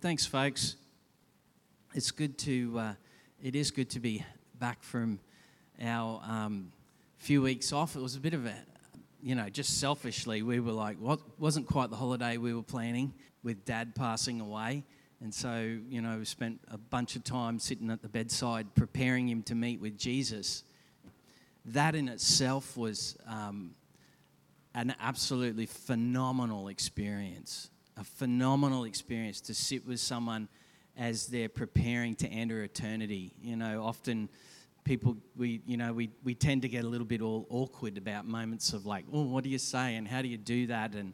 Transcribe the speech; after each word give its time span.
Thanks, 0.00 0.24
folks. 0.24 0.76
It's 1.92 2.12
good 2.12 2.38
to, 2.38 2.78
uh, 2.78 2.94
it 3.42 3.56
is 3.56 3.72
good 3.72 3.90
to 3.90 3.98
be 3.98 4.24
back 4.60 4.80
from 4.84 5.18
our 5.82 6.22
um, 6.24 6.70
few 7.16 7.42
weeks 7.42 7.72
off. 7.72 7.96
It 7.96 8.00
was 8.00 8.14
a 8.14 8.20
bit 8.20 8.32
of 8.32 8.46
a, 8.46 8.54
you 9.20 9.34
know, 9.34 9.48
just 9.48 9.80
selfishly, 9.80 10.42
we 10.42 10.60
were 10.60 10.70
like, 10.70 10.98
what 10.98 11.18
wasn't 11.40 11.66
quite 11.66 11.90
the 11.90 11.96
holiday 11.96 12.36
we 12.36 12.54
were 12.54 12.62
planning 12.62 13.12
with 13.42 13.64
dad 13.64 13.96
passing 13.96 14.40
away. 14.40 14.84
And 15.20 15.34
so, 15.34 15.78
you 15.88 16.00
know, 16.00 16.18
we 16.18 16.24
spent 16.26 16.60
a 16.70 16.78
bunch 16.78 17.16
of 17.16 17.24
time 17.24 17.58
sitting 17.58 17.90
at 17.90 18.00
the 18.00 18.08
bedside 18.08 18.72
preparing 18.76 19.28
him 19.28 19.42
to 19.42 19.56
meet 19.56 19.80
with 19.80 19.98
Jesus. 19.98 20.62
That 21.64 21.96
in 21.96 22.06
itself 22.06 22.76
was 22.76 23.16
um, 23.26 23.74
an 24.76 24.94
absolutely 25.00 25.66
phenomenal 25.66 26.68
experience. 26.68 27.70
A 27.98 28.04
phenomenal 28.04 28.84
experience 28.84 29.40
to 29.42 29.54
sit 29.54 29.86
with 29.86 29.98
someone 29.98 30.48
as 30.96 31.26
they're 31.26 31.48
preparing 31.48 32.14
to 32.16 32.28
enter 32.28 32.62
eternity. 32.62 33.32
You 33.42 33.56
know, 33.56 33.84
often 33.84 34.28
people 34.84 35.16
we 35.36 35.60
you 35.66 35.76
know 35.76 35.92
we, 35.92 36.10
we 36.22 36.34
tend 36.34 36.62
to 36.62 36.68
get 36.68 36.84
a 36.84 36.88
little 36.88 37.06
bit 37.06 37.20
all 37.20 37.46
awkward 37.50 37.98
about 37.98 38.26
moments 38.26 38.72
of 38.72 38.86
like 38.86 39.04
oh 39.12 39.22
what 39.24 39.44
do 39.44 39.50
you 39.50 39.58
say 39.58 39.96
and 39.96 40.06
how 40.06 40.22
do 40.22 40.28
you 40.28 40.36
do 40.36 40.68
that? 40.68 40.94
And 40.94 41.12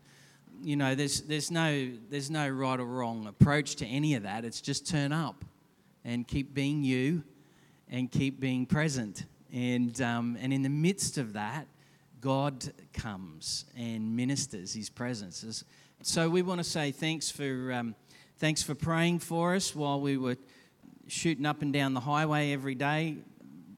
you 0.63 0.77
know 0.77 0.95
there's 0.95 1.23
there's 1.23 1.51
no 1.51 1.91
there's 2.11 2.31
no 2.31 2.49
right 2.49 2.79
or 2.79 2.85
wrong 2.85 3.27
approach 3.27 3.77
to 3.77 3.87
any 3.87 4.15
of 4.15 4.25
that. 4.25 4.45
It's 4.45 4.61
just 4.61 4.87
turn 4.87 5.11
up 5.11 5.45
and 6.05 6.29
keep 6.29 6.53
being 6.53 6.85
you 6.85 7.25
and 7.89 8.11
keep 8.11 8.41
being 8.41 8.67
present. 8.67 9.25
And 9.53 9.99
um, 10.03 10.37
and 10.41 10.53
in 10.53 10.63
the 10.63 10.69
midst 10.69 11.19
of 11.19 11.33
that 11.33 11.67
god 12.21 12.73
comes 12.95 13.67
and 13.77 14.17
ministers 14.17 14.73
his 14.73 14.89
presence 14.89 15.45
so 16.07 16.29
we 16.29 16.43
want 16.43 16.59
to 16.59 16.65
say 16.65 16.91
thanks 16.91 17.31
for 17.31 17.73
um, 17.73 17.95
thanks 18.37 18.63
for 18.63 18.75
praying 18.75 19.19
for 19.19 19.55
us 19.55 19.75
while 19.75 19.99
we 20.03 20.19
were 20.19 20.37
shooting 21.07 21.47
up 21.47 21.63
and 21.63 21.73
down 21.73 21.95
the 21.95 22.01
highway 22.01 22.53
every 22.53 22.75
day 22.75 23.17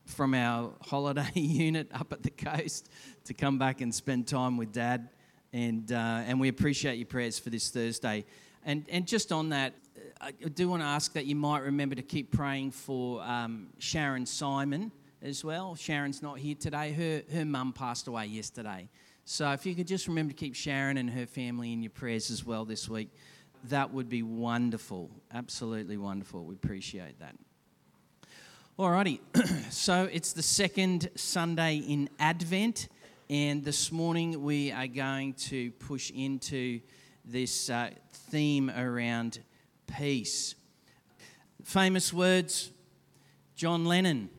from 0.06 0.34
our 0.34 0.72
holiday 0.82 1.30
unit 1.34 1.88
up 1.94 2.12
at 2.12 2.24
the 2.24 2.30
coast 2.30 2.88
to 3.26 3.32
come 3.32 3.60
back 3.60 3.80
and 3.80 3.94
spend 3.94 4.26
time 4.26 4.56
with 4.56 4.72
Dad. 4.72 5.08
And, 5.52 5.92
uh, 5.92 6.24
and 6.26 6.40
we 6.40 6.48
appreciate 6.48 6.96
your 6.96 7.06
prayers 7.06 7.38
for 7.38 7.50
this 7.50 7.70
Thursday. 7.70 8.24
And, 8.64 8.84
and 8.88 9.06
just 9.06 9.30
on 9.30 9.50
that, 9.50 9.74
I 10.20 10.32
do 10.32 10.68
want 10.68 10.82
to 10.82 10.86
ask 10.86 11.12
that 11.12 11.26
you 11.26 11.36
might 11.36 11.62
remember 11.62 11.94
to 11.94 12.02
keep 12.02 12.32
praying 12.32 12.72
for 12.72 13.22
um, 13.22 13.68
Sharon 13.78 14.26
Simon 14.26 14.90
as 15.22 15.44
well. 15.44 15.76
Sharon's 15.76 16.22
not 16.22 16.40
here 16.40 16.56
today. 16.56 16.92
Her, 16.92 17.22
her 17.38 17.44
mum 17.44 17.72
passed 17.72 18.08
away 18.08 18.26
yesterday. 18.26 18.88
So 19.28 19.50
if 19.50 19.66
you 19.66 19.74
could 19.74 19.88
just 19.88 20.06
remember 20.06 20.32
to 20.32 20.38
keep 20.38 20.54
Sharon 20.54 20.96
and 20.96 21.10
her 21.10 21.26
family 21.26 21.72
in 21.72 21.82
your 21.82 21.90
prayers 21.90 22.30
as 22.30 22.46
well 22.46 22.64
this 22.64 22.88
week, 22.88 23.10
that 23.64 23.92
would 23.92 24.08
be 24.08 24.22
wonderful. 24.22 25.10
Absolutely 25.34 25.96
wonderful. 25.96 26.44
We 26.44 26.54
appreciate 26.54 27.18
that. 27.18 27.34
Alrighty, 28.78 29.18
so 29.72 30.08
it's 30.12 30.32
the 30.32 30.44
second 30.44 31.10
Sunday 31.16 31.78
in 31.78 32.08
Advent, 32.20 32.86
and 33.28 33.64
this 33.64 33.90
morning 33.90 34.44
we 34.44 34.70
are 34.70 34.86
going 34.86 35.32
to 35.34 35.72
push 35.72 36.12
into 36.12 36.80
this 37.24 37.68
uh, 37.68 37.90
theme 38.30 38.70
around 38.70 39.40
peace. 39.88 40.54
Famous 41.64 42.12
words, 42.12 42.70
John 43.56 43.86
Lennon. 43.86 44.30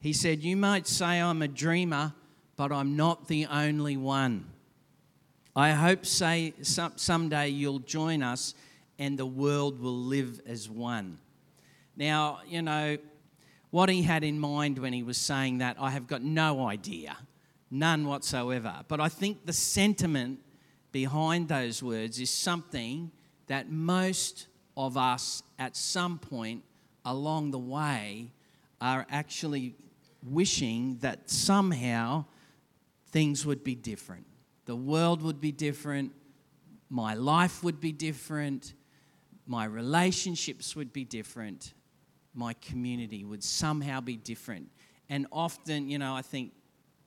He 0.00 0.14
said, 0.14 0.42
You 0.42 0.56
might 0.56 0.86
say 0.86 1.20
I'm 1.20 1.42
a 1.42 1.48
dreamer, 1.48 2.14
but 2.58 2.72
I'm 2.72 2.96
not 2.96 3.28
the 3.28 3.46
only 3.46 3.96
one. 3.96 4.44
I 5.54 5.70
hope 5.70 6.04
say, 6.04 6.54
some, 6.62 6.92
someday 6.96 7.50
you'll 7.50 7.78
join 7.78 8.20
us 8.20 8.52
and 8.98 9.16
the 9.16 9.24
world 9.24 9.80
will 9.80 9.96
live 9.96 10.40
as 10.44 10.68
one. 10.68 11.20
Now, 11.96 12.40
you 12.48 12.60
know, 12.60 12.98
what 13.70 13.88
he 13.88 14.02
had 14.02 14.24
in 14.24 14.40
mind 14.40 14.80
when 14.80 14.92
he 14.92 15.04
was 15.04 15.18
saying 15.18 15.58
that, 15.58 15.76
I 15.78 15.90
have 15.90 16.08
got 16.08 16.22
no 16.22 16.66
idea, 16.66 17.16
none 17.70 18.08
whatsoever. 18.08 18.80
But 18.88 19.00
I 19.00 19.08
think 19.08 19.46
the 19.46 19.52
sentiment 19.52 20.40
behind 20.90 21.46
those 21.46 21.80
words 21.80 22.18
is 22.18 22.28
something 22.28 23.12
that 23.46 23.70
most 23.70 24.48
of 24.76 24.96
us 24.96 25.44
at 25.60 25.76
some 25.76 26.18
point 26.18 26.64
along 27.04 27.52
the 27.52 27.58
way 27.58 28.32
are 28.80 29.06
actually 29.10 29.76
wishing 30.24 30.98
that 31.02 31.30
somehow 31.30 32.24
things 33.10 33.44
would 33.46 33.64
be 33.64 33.74
different. 33.74 34.26
The 34.66 34.76
world 34.76 35.22
would 35.22 35.40
be 35.40 35.52
different, 35.52 36.12
my 36.90 37.14
life 37.14 37.62
would 37.62 37.80
be 37.80 37.92
different, 37.92 38.74
my 39.46 39.64
relationships 39.64 40.76
would 40.76 40.92
be 40.92 41.04
different 41.04 41.72
my 42.38 42.54
community 42.54 43.24
would 43.24 43.42
somehow 43.42 44.00
be 44.00 44.16
different. 44.16 44.70
And 45.08 45.26
often, 45.32 45.88
you 45.90 45.98
know, 45.98 46.14
I 46.14 46.22
think, 46.22 46.52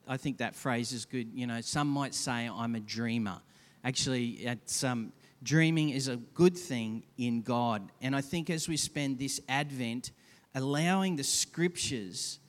I 0.08 0.18
think 0.18 0.40
that 0.40 0.56
phrase 0.56 0.92
is 0.92 1.06
good. 1.06 1.32
You 1.34 1.48
know, 1.48 1.62
some 1.62 1.88
might 1.88 2.14
say 2.14 2.50
I'm 2.52 2.76
a 2.76 2.80
dreamer. 2.80 3.40
Actually, 3.84 4.32
it's, 4.46 4.84
um, 4.84 5.14
dreaming 5.42 5.90
is 5.90 6.10
a 6.10 6.18
good 6.18 6.58
thing 6.58 7.04
in 7.18 7.44
God. 7.44 7.92
And 8.02 8.16
I 8.16 8.22
think 8.22 8.50
as 8.50 8.68
we 8.68 8.76
spend 8.76 9.20
this 9.20 9.40
Advent 9.48 10.12
allowing 10.54 11.16
the 11.16 11.24
scriptures 11.24 12.40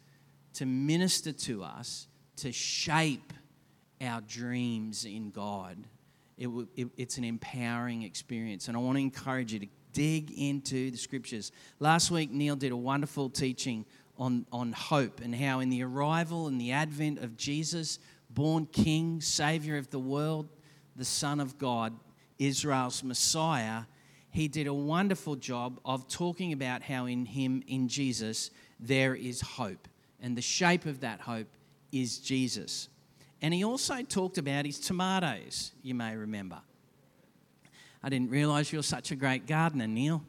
to 0.54 0.66
minister 0.66 1.32
to 1.32 1.62
us, 1.62 2.08
to 2.36 2.50
shape 2.50 3.32
our 4.02 4.20
dreams 4.22 5.04
in 5.04 5.30
God, 5.30 5.76
it, 6.36 6.48
it, 6.76 6.88
it's 6.96 7.18
an 7.18 7.24
empowering 7.24 8.02
experience. 8.02 8.68
And 8.68 8.76
I 8.76 8.80
want 8.80 8.96
to 8.96 9.02
encourage 9.02 9.52
you 9.52 9.60
to 9.60 9.66
dig 9.92 10.30
into 10.32 10.90
the 10.90 10.96
scriptures. 10.96 11.52
Last 11.78 12.10
week, 12.10 12.30
Neil 12.30 12.56
did 12.56 12.72
a 12.72 12.76
wonderful 12.76 13.30
teaching 13.30 13.84
on, 14.18 14.46
on 14.52 14.72
hope 14.72 15.20
and 15.20 15.34
how, 15.34 15.60
in 15.60 15.70
the 15.70 15.82
arrival 15.82 16.48
and 16.48 16.60
the 16.60 16.72
advent 16.72 17.18
of 17.18 17.36
Jesus, 17.36 17.98
born 18.30 18.66
King, 18.66 19.20
Savior 19.20 19.76
of 19.76 19.90
the 19.90 19.98
world, 19.98 20.48
the 20.96 21.04
Son 21.04 21.40
of 21.40 21.58
God, 21.58 21.94
Israel's 22.38 23.02
Messiah, 23.04 23.82
he 24.30 24.48
did 24.48 24.66
a 24.66 24.74
wonderful 24.74 25.36
job 25.36 25.78
of 25.84 26.08
talking 26.08 26.52
about 26.52 26.82
how 26.82 27.04
in 27.04 27.26
him, 27.26 27.62
in 27.66 27.86
Jesus, 27.86 28.50
there 28.80 29.14
is 29.14 29.42
hope. 29.42 29.86
And 30.20 30.36
the 30.36 30.42
shape 30.42 30.86
of 30.86 31.00
that 31.00 31.20
hope 31.20 31.48
is 31.92 32.18
Jesus. 32.18 32.88
And 33.42 33.52
he 33.52 33.64
also 33.64 34.02
talked 34.02 34.38
about 34.38 34.64
his 34.64 34.78
tomatoes, 34.78 35.72
you 35.82 35.96
may 35.96 36.16
remember. 36.16 36.60
I 38.00 38.08
didn't 38.08 38.30
realize 38.30 38.72
you're 38.72 38.84
such 38.84 39.10
a 39.10 39.16
great 39.16 39.48
gardener, 39.48 39.88
Neil. 39.88 40.22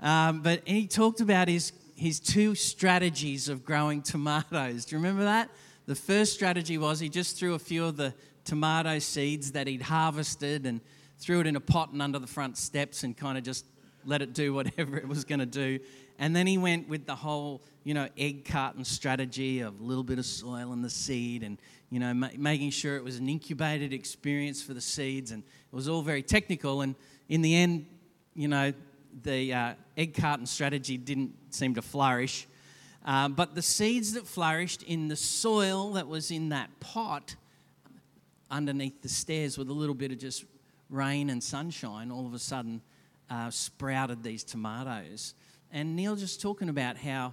Um, 0.00 0.42
but 0.42 0.60
he 0.66 0.86
talked 0.86 1.22
about 1.22 1.48
his, 1.48 1.72
his 1.94 2.20
two 2.20 2.54
strategies 2.54 3.48
of 3.48 3.64
growing 3.64 4.02
tomatoes. 4.02 4.84
Do 4.84 4.96
you 4.96 4.98
remember 4.98 5.24
that? 5.24 5.50
The 5.86 5.94
first 5.94 6.34
strategy 6.34 6.76
was 6.76 7.00
he 7.00 7.08
just 7.08 7.38
threw 7.38 7.54
a 7.54 7.58
few 7.58 7.86
of 7.86 7.96
the 7.96 8.12
tomato 8.44 8.98
seeds 8.98 9.52
that 9.52 9.66
he'd 9.66 9.82
harvested 9.82 10.66
and 10.66 10.82
threw 11.18 11.40
it 11.40 11.46
in 11.46 11.56
a 11.56 11.60
pot 11.60 11.92
and 11.92 12.02
under 12.02 12.18
the 12.18 12.26
front 12.26 12.58
steps 12.58 13.02
and 13.02 13.16
kind 13.16 13.38
of 13.38 13.44
just 13.44 13.64
let 14.04 14.20
it 14.20 14.34
do 14.34 14.52
whatever 14.54 14.98
it 14.98 15.08
was 15.08 15.24
going 15.24 15.38
to 15.38 15.46
do. 15.46 15.78
And 16.18 16.34
then 16.34 16.46
he 16.46 16.58
went 16.58 16.88
with 16.88 17.06
the 17.06 17.14
whole, 17.14 17.62
you 17.84 17.94
know, 17.94 18.08
egg 18.16 18.44
carton 18.44 18.84
strategy 18.84 19.60
of 19.60 19.80
a 19.80 19.82
little 19.82 20.04
bit 20.04 20.18
of 20.18 20.26
soil 20.26 20.72
and 20.72 20.84
the 20.84 20.90
seed 20.90 21.42
and, 21.42 21.58
you 21.90 22.00
know, 22.00 22.12
ma- 22.14 22.30
making 22.36 22.70
sure 22.70 22.96
it 22.96 23.04
was 23.04 23.16
an 23.16 23.28
incubated 23.28 23.92
experience 23.92 24.62
for 24.62 24.74
the 24.74 24.80
seeds. 24.80 25.30
And 25.30 25.42
it 25.42 25.74
was 25.74 25.88
all 25.88 26.02
very 26.02 26.22
technical. 26.22 26.80
And 26.80 26.94
in 27.28 27.42
the 27.42 27.54
end, 27.54 27.86
you 28.34 28.48
know, 28.48 28.72
the 29.22 29.54
uh, 29.54 29.74
egg 29.96 30.14
carton 30.14 30.46
strategy 30.46 30.96
didn't 30.98 31.34
seem 31.50 31.74
to 31.74 31.82
flourish. 31.82 32.46
Uh, 33.04 33.28
but 33.28 33.54
the 33.54 33.62
seeds 33.62 34.14
that 34.14 34.26
flourished 34.26 34.82
in 34.82 35.08
the 35.08 35.16
soil 35.16 35.92
that 35.92 36.08
was 36.08 36.30
in 36.30 36.48
that 36.48 36.68
pot 36.80 37.36
underneath 38.50 39.00
the 39.02 39.08
stairs 39.08 39.56
with 39.56 39.68
a 39.68 39.72
little 39.72 39.94
bit 39.94 40.10
of 40.10 40.18
just 40.18 40.44
rain 40.90 41.30
and 41.30 41.42
sunshine, 41.42 42.10
all 42.10 42.26
of 42.26 42.34
a 42.34 42.38
sudden 42.38 42.80
uh, 43.30 43.50
sprouted 43.50 44.22
these 44.22 44.44
tomatoes. 44.44 45.34
And 45.72 45.96
Neil 45.96 46.16
just 46.16 46.40
talking 46.40 46.68
about 46.68 46.96
how 46.96 47.32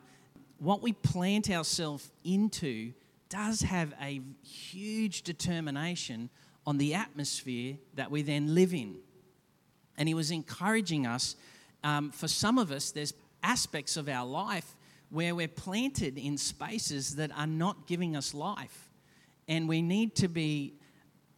what 0.60 0.82
we 0.82 0.94
plant 0.94 1.50
ourselves 1.50 2.10
into 2.24 2.94
does 3.34 3.62
have 3.62 3.96
a 4.00 4.22
huge 4.44 5.24
determination 5.24 6.30
on 6.68 6.78
the 6.78 6.94
atmosphere 6.94 7.78
that 7.96 8.12
we 8.12 8.22
then 8.22 8.54
live 8.54 8.76
in. 8.76 8.98
And 9.98 10.08
he 10.08 10.14
was 10.14 10.30
encouraging 10.30 11.08
us, 11.08 11.36
um, 11.84 12.12
for 12.12 12.28
some 12.28 12.60
of 12.60 12.72
us, 12.72 12.92
there's 12.92 13.16
aspects 13.42 13.98
of 13.98 14.08
our 14.08 14.24
life 14.24 14.76
where 15.10 15.34
we're 15.34 15.48
planted 15.48 16.20
in 16.20 16.38
spaces 16.38 17.16
that 17.16 17.32
are 17.36 17.48
not 17.48 17.88
giving 17.88 18.16
us 18.16 18.36
life. 18.36 18.88
And 19.48 19.68
we 19.68 19.82
need 19.82 20.14
to 20.18 20.28
be 20.28 20.76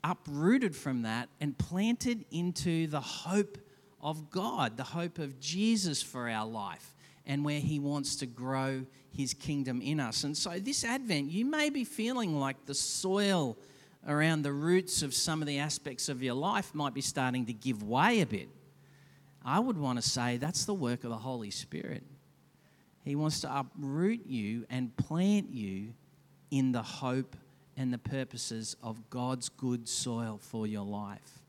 uprooted 0.03 0.75
from 0.75 1.03
that 1.03 1.29
and 1.39 1.57
planted 1.57 2.25
into 2.29 2.87
the 2.87 2.99
hope 2.99 3.57
of 4.01 4.29
God, 4.29 4.75
the 4.75 4.83
hope 4.83 5.17
of 5.17 5.39
Jesus 5.39 6.03
for 6.03 6.29
our 6.29 6.45
life, 6.45 6.93
and 7.25 7.43
where 7.43 7.59
He 7.59 7.79
wants 7.79 8.15
to 8.17 8.25
grow 8.25 8.85
His 9.11 9.33
kingdom 9.33 9.81
in 9.81 9.99
us. 9.99 10.23
And 10.23 10.35
so, 10.35 10.59
this 10.59 10.83
Advent, 10.83 11.31
you 11.31 11.45
may 11.45 11.69
be 11.69 11.83
feeling 11.83 12.39
like 12.39 12.65
the 12.65 12.75
soil 12.75 13.57
around 14.07 14.43
the 14.43 14.53
roots 14.53 15.01
of 15.01 15.13
some 15.13 15.41
of 15.41 15.47
the 15.47 15.59
aspects 15.59 16.09
of 16.09 16.21
your 16.21 16.35
life 16.35 16.73
might 16.75 16.93
be 16.93 17.01
starting 17.01 17.45
to 17.47 17.53
give 17.53 17.83
way 17.83 18.21
a 18.21 18.25
bit. 18.25 18.49
I 19.43 19.59
would 19.59 19.77
want 19.77 20.01
to 20.01 20.07
say 20.07 20.37
that's 20.37 20.65
the 20.65 20.73
work 20.73 21.03
of 21.03 21.09
the 21.09 21.17
Holy 21.17 21.51
Spirit. 21.51 22.03
He 23.03 23.15
wants 23.15 23.41
to 23.41 23.59
uproot 23.59 24.25
you 24.25 24.65
and 24.69 24.95
plant 24.97 25.51
you 25.51 25.93
in 26.49 26.71
the 26.71 26.81
hope 26.81 27.35
and 27.77 27.93
the 27.93 27.97
purposes 27.97 28.75
of 28.81 29.09
God's 29.09 29.49
good 29.49 29.87
soil 29.87 30.39
for 30.41 30.65
your 30.65 30.85
life. 30.85 31.43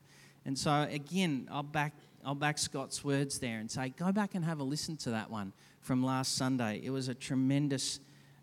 And 0.45 0.57
so, 0.57 0.87
again, 0.89 1.47
I'll 1.51 1.63
back, 1.63 1.93
I'll 2.25 2.35
back 2.35 2.57
Scott's 2.57 3.03
words 3.03 3.39
there 3.39 3.59
and 3.59 3.69
say, 3.69 3.89
go 3.89 4.11
back 4.11 4.35
and 4.35 4.43
have 4.43 4.59
a 4.59 4.63
listen 4.63 4.97
to 4.97 5.11
that 5.11 5.29
one 5.29 5.53
from 5.81 6.03
last 6.03 6.35
Sunday. 6.35 6.81
It 6.83 6.89
was 6.89 7.07
a 7.07 7.15
tremendous, 7.15 7.99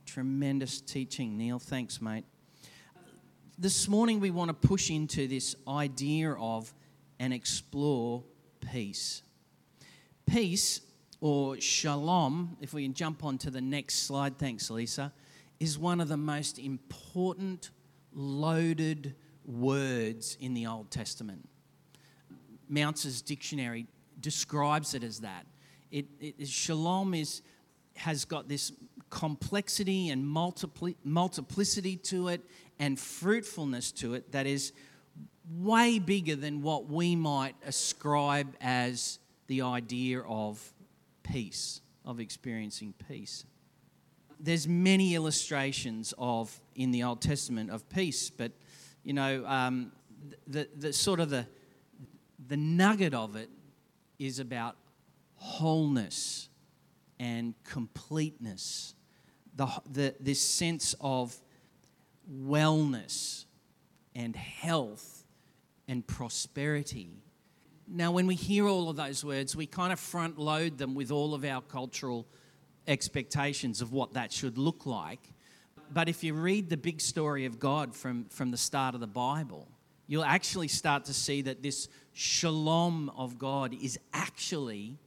tremendous 0.06 0.80
teaching. 0.80 1.36
Neil, 1.36 1.58
thanks, 1.58 2.00
mate. 2.00 2.24
This 3.58 3.86
morning, 3.86 4.20
we 4.20 4.30
want 4.30 4.48
to 4.48 4.68
push 4.68 4.90
into 4.90 5.28
this 5.28 5.54
idea 5.68 6.32
of 6.32 6.72
and 7.20 7.32
explore 7.32 8.24
peace. 8.72 9.22
Peace, 10.26 10.80
or 11.20 11.60
shalom, 11.60 12.56
if 12.60 12.74
we 12.74 12.82
can 12.82 12.94
jump 12.94 13.22
on 13.24 13.38
to 13.38 13.50
the 13.50 13.60
next 13.60 14.06
slide, 14.06 14.38
thanks, 14.38 14.70
Lisa, 14.70 15.12
is 15.60 15.78
one 15.78 16.00
of 16.00 16.08
the 16.08 16.16
most 16.16 16.58
important, 16.58 17.70
loaded 18.12 19.14
words 19.44 20.36
in 20.40 20.54
the 20.54 20.66
Old 20.66 20.90
Testament. 20.90 21.48
Mounce's 22.68 23.22
dictionary 23.22 23.86
describes 24.20 24.94
it 24.94 25.02
as 25.02 25.20
that. 25.20 25.46
It, 25.90 26.06
it, 26.20 26.48
shalom 26.48 27.14
is, 27.14 27.42
has 27.96 28.24
got 28.24 28.48
this 28.48 28.72
complexity 29.10 30.08
and 30.10 30.24
multipli- 30.24 30.96
multiplicity 31.04 31.96
to 31.96 32.28
it 32.28 32.40
and 32.78 32.98
fruitfulness 32.98 33.92
to 33.92 34.14
it 34.14 34.32
that 34.32 34.46
is 34.46 34.72
way 35.56 35.98
bigger 35.98 36.34
than 36.34 36.62
what 36.62 36.88
we 36.88 37.14
might 37.14 37.54
ascribe 37.64 38.54
as 38.60 39.18
the 39.46 39.62
idea 39.62 40.20
of 40.20 40.72
peace, 41.22 41.80
of 42.04 42.18
experiencing 42.18 42.94
peace. 43.08 43.44
There's 44.40 44.66
many 44.66 45.14
illustrations 45.14 46.12
of 46.18 46.60
in 46.74 46.90
the 46.90 47.04
Old 47.04 47.20
Testament 47.20 47.70
of 47.70 47.88
peace, 47.88 48.30
but 48.30 48.52
you 49.04 49.12
know, 49.12 49.44
um, 49.46 49.92
the, 50.46 50.68
the 50.76 50.92
sort 50.92 51.20
of 51.20 51.30
the 51.30 51.46
the 52.46 52.56
nugget 52.56 53.14
of 53.14 53.36
it 53.36 53.50
is 54.18 54.38
about 54.38 54.76
wholeness 55.36 56.48
and 57.18 57.54
completeness. 57.64 58.94
The, 59.56 59.68
the, 59.90 60.14
this 60.18 60.40
sense 60.40 60.94
of 61.00 61.36
wellness 62.30 63.44
and 64.14 64.34
health 64.34 65.24
and 65.86 66.06
prosperity. 66.06 67.22
Now, 67.86 68.12
when 68.12 68.26
we 68.26 68.34
hear 68.34 68.66
all 68.66 68.88
of 68.88 68.96
those 68.96 69.24
words, 69.24 69.54
we 69.54 69.66
kind 69.66 69.92
of 69.92 70.00
front 70.00 70.38
load 70.38 70.78
them 70.78 70.94
with 70.94 71.10
all 71.10 71.34
of 71.34 71.44
our 71.44 71.60
cultural 71.60 72.26
expectations 72.88 73.80
of 73.80 73.92
what 73.92 74.14
that 74.14 74.32
should 74.32 74.58
look 74.58 74.86
like. 74.86 75.32
But 75.92 76.08
if 76.08 76.24
you 76.24 76.34
read 76.34 76.70
the 76.70 76.76
big 76.76 77.00
story 77.00 77.44
of 77.44 77.60
God 77.60 77.94
from, 77.94 78.24
from 78.26 78.50
the 78.50 78.56
start 78.56 78.94
of 78.94 79.00
the 79.00 79.06
Bible, 79.06 79.68
you'll 80.06 80.24
actually 80.24 80.68
start 80.68 81.04
to 81.06 81.14
see 81.14 81.42
that 81.42 81.62
this 81.62 81.88
shalom 82.12 83.10
of 83.16 83.38
God 83.38 83.74
is 83.74 83.98
actually 84.12 84.98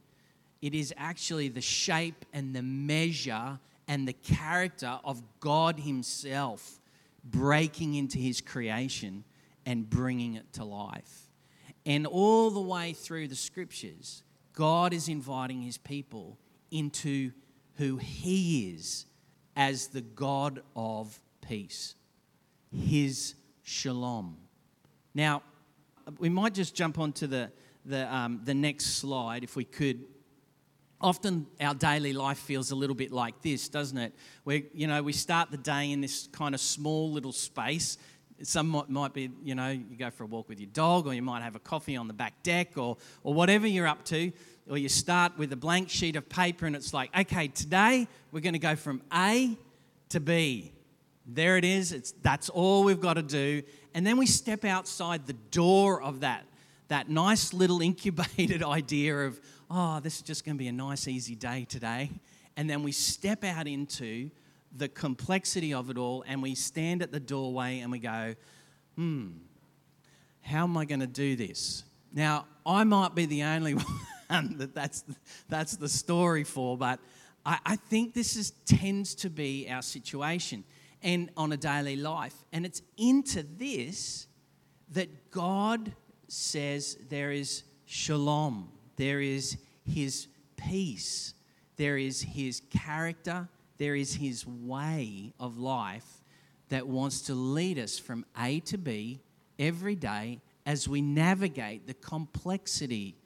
it 0.60 0.74
is 0.74 0.92
actually 0.96 1.48
the 1.48 1.60
shape 1.60 2.24
and 2.32 2.54
the 2.54 2.62
measure 2.62 3.58
and 3.86 4.06
the 4.06 4.12
character 4.12 4.98
of 5.04 5.22
God 5.40 5.80
himself 5.80 6.80
breaking 7.24 7.94
into 7.94 8.18
his 8.18 8.40
creation 8.40 9.24
and 9.64 9.88
bringing 9.88 10.34
it 10.34 10.52
to 10.54 10.64
life. 10.64 11.28
And 11.86 12.06
all 12.06 12.50
the 12.50 12.60
way 12.60 12.92
through 12.92 13.28
the 13.28 13.36
scriptures, 13.36 14.22
God 14.52 14.92
is 14.92 15.08
inviting 15.08 15.62
his 15.62 15.78
people 15.78 16.38
into 16.70 17.32
who 17.76 17.96
he 17.96 18.72
is 18.74 19.06
as 19.56 19.88
the 19.88 20.00
God 20.00 20.62
of 20.74 21.18
peace, 21.40 21.94
his 22.72 23.34
shalom. 23.62 24.36
Now, 25.18 25.42
we 26.20 26.28
might 26.28 26.54
just 26.54 26.76
jump 26.76 26.96
onto 26.96 27.26
the, 27.26 27.50
the, 27.84 28.14
um, 28.14 28.40
the 28.44 28.54
next 28.54 28.98
slide 28.98 29.42
if 29.42 29.56
we 29.56 29.64
could. 29.64 30.04
Often 31.00 31.48
our 31.60 31.74
daily 31.74 32.12
life 32.12 32.38
feels 32.38 32.70
a 32.70 32.76
little 32.76 32.94
bit 32.94 33.10
like 33.10 33.42
this, 33.42 33.68
doesn't 33.68 33.98
it? 33.98 34.14
Where, 34.44 34.62
you 34.72 34.86
know, 34.86 35.02
we 35.02 35.12
start 35.12 35.50
the 35.50 35.56
day 35.56 35.90
in 35.90 36.00
this 36.00 36.28
kind 36.30 36.54
of 36.54 36.60
small 36.60 37.10
little 37.10 37.32
space. 37.32 37.98
Some 38.42 38.68
might, 38.68 38.88
might 38.90 39.12
be, 39.12 39.28
you 39.42 39.56
know, 39.56 39.70
you 39.70 39.96
go 39.98 40.10
for 40.10 40.22
a 40.22 40.26
walk 40.28 40.48
with 40.48 40.60
your 40.60 40.70
dog, 40.72 41.08
or 41.08 41.14
you 41.14 41.22
might 41.22 41.42
have 41.42 41.56
a 41.56 41.60
coffee 41.60 41.96
on 41.96 42.06
the 42.06 42.14
back 42.14 42.40
deck, 42.44 42.78
or, 42.78 42.96
or 43.24 43.34
whatever 43.34 43.66
you're 43.66 43.88
up 43.88 44.04
to. 44.04 44.30
Or 44.70 44.78
you 44.78 44.88
start 44.88 45.36
with 45.36 45.52
a 45.52 45.56
blank 45.56 45.90
sheet 45.90 46.14
of 46.14 46.28
paper 46.28 46.64
and 46.64 46.76
it's 46.76 46.94
like, 46.94 47.10
okay, 47.18 47.48
today 47.48 48.06
we're 48.30 48.38
going 48.38 48.52
to 48.52 48.60
go 48.60 48.76
from 48.76 49.02
A 49.12 49.58
to 50.10 50.20
B. 50.20 50.70
There 51.30 51.58
it 51.58 51.64
is. 51.64 51.92
It's, 51.92 52.12
that's 52.22 52.48
all 52.48 52.84
we've 52.84 53.00
got 53.00 53.14
to 53.14 53.22
do. 53.22 53.62
And 53.92 54.06
then 54.06 54.16
we 54.16 54.24
step 54.24 54.64
outside 54.64 55.26
the 55.26 55.34
door 55.34 56.02
of 56.02 56.20
that, 56.20 56.46
that 56.88 57.10
nice 57.10 57.52
little 57.52 57.82
incubated 57.82 58.62
idea 58.62 59.26
of, 59.26 59.38
oh, 59.70 60.00
this 60.00 60.16
is 60.16 60.22
just 60.22 60.46
going 60.46 60.56
to 60.56 60.58
be 60.58 60.68
a 60.68 60.72
nice, 60.72 61.06
easy 61.06 61.34
day 61.34 61.66
today. 61.68 62.10
And 62.56 62.68
then 62.68 62.82
we 62.82 62.92
step 62.92 63.44
out 63.44 63.68
into 63.68 64.30
the 64.74 64.88
complexity 64.88 65.74
of 65.74 65.90
it 65.90 65.98
all 65.98 66.24
and 66.26 66.42
we 66.42 66.54
stand 66.54 67.02
at 67.02 67.12
the 67.12 67.20
doorway 67.20 67.80
and 67.80 67.92
we 67.92 67.98
go, 67.98 68.34
hmm, 68.96 69.28
how 70.40 70.64
am 70.64 70.78
I 70.78 70.86
going 70.86 71.00
to 71.00 71.06
do 71.06 71.36
this? 71.36 71.84
Now, 72.10 72.46
I 72.64 72.84
might 72.84 73.14
be 73.14 73.26
the 73.26 73.42
only 73.42 73.74
one 74.28 74.56
that 74.56 74.74
that's, 74.74 75.04
that's 75.48 75.76
the 75.76 75.90
story 75.90 76.44
for, 76.44 76.78
but 76.78 77.00
I, 77.44 77.58
I 77.66 77.76
think 77.76 78.14
this 78.14 78.34
is, 78.34 78.52
tends 78.64 79.14
to 79.16 79.28
be 79.28 79.68
our 79.70 79.82
situation 79.82 80.64
and 81.02 81.30
on 81.36 81.52
a 81.52 81.56
daily 81.56 81.96
life. 81.96 82.34
And 82.52 82.66
it's 82.66 82.82
into 82.96 83.42
this 83.42 84.26
that 84.90 85.30
God 85.30 85.92
says 86.28 86.96
there 87.08 87.32
is 87.32 87.62
shalom, 87.86 88.70
there 88.96 89.20
is 89.20 89.56
his 89.84 90.28
peace, 90.56 91.34
there 91.76 91.96
is 91.96 92.22
his 92.22 92.62
character, 92.70 93.48
there 93.78 93.94
is 93.94 94.14
his 94.14 94.46
way 94.46 95.32
of 95.38 95.58
life 95.58 96.22
that 96.68 96.86
wants 96.86 97.22
to 97.22 97.34
lead 97.34 97.78
us 97.78 97.98
from 97.98 98.26
A 98.38 98.60
to 98.60 98.76
B 98.76 99.20
every 99.58 99.94
day 99.94 100.40
as 100.66 100.86
we 100.86 101.00
navigate 101.00 101.86
the 101.86 101.94
complexity 101.94 103.16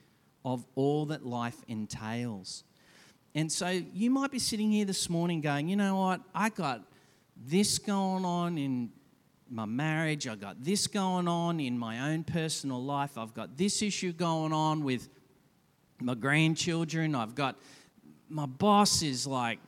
of 0.44 0.64
all 0.74 1.06
that 1.06 1.26
life 1.26 1.56
entails. 1.66 2.64
And 3.34 3.50
so 3.50 3.68
you 3.68 4.10
might 4.10 4.30
be 4.30 4.38
sitting 4.38 4.70
here 4.70 4.84
this 4.84 5.08
morning 5.08 5.40
going, 5.40 5.68
you 5.68 5.76
know 5.76 5.96
what, 5.96 6.20
I 6.34 6.50
got 6.50 6.82
this 7.46 7.78
going 7.78 8.24
on 8.24 8.58
in 8.58 8.90
my 9.50 9.64
marriage, 9.64 10.26
I've 10.26 10.40
got 10.40 10.62
this 10.62 10.86
going 10.86 11.28
on 11.28 11.60
in 11.60 11.78
my 11.78 12.12
own 12.12 12.24
personal 12.24 12.82
life, 12.82 13.18
I've 13.18 13.34
got 13.34 13.56
this 13.56 13.82
issue 13.82 14.12
going 14.12 14.52
on 14.52 14.84
with 14.84 15.08
my 16.00 16.14
grandchildren, 16.14 17.14
I've 17.14 17.34
got 17.34 17.56
my 18.28 18.46
boss 18.46 19.02
is 19.02 19.26
like 19.26 19.58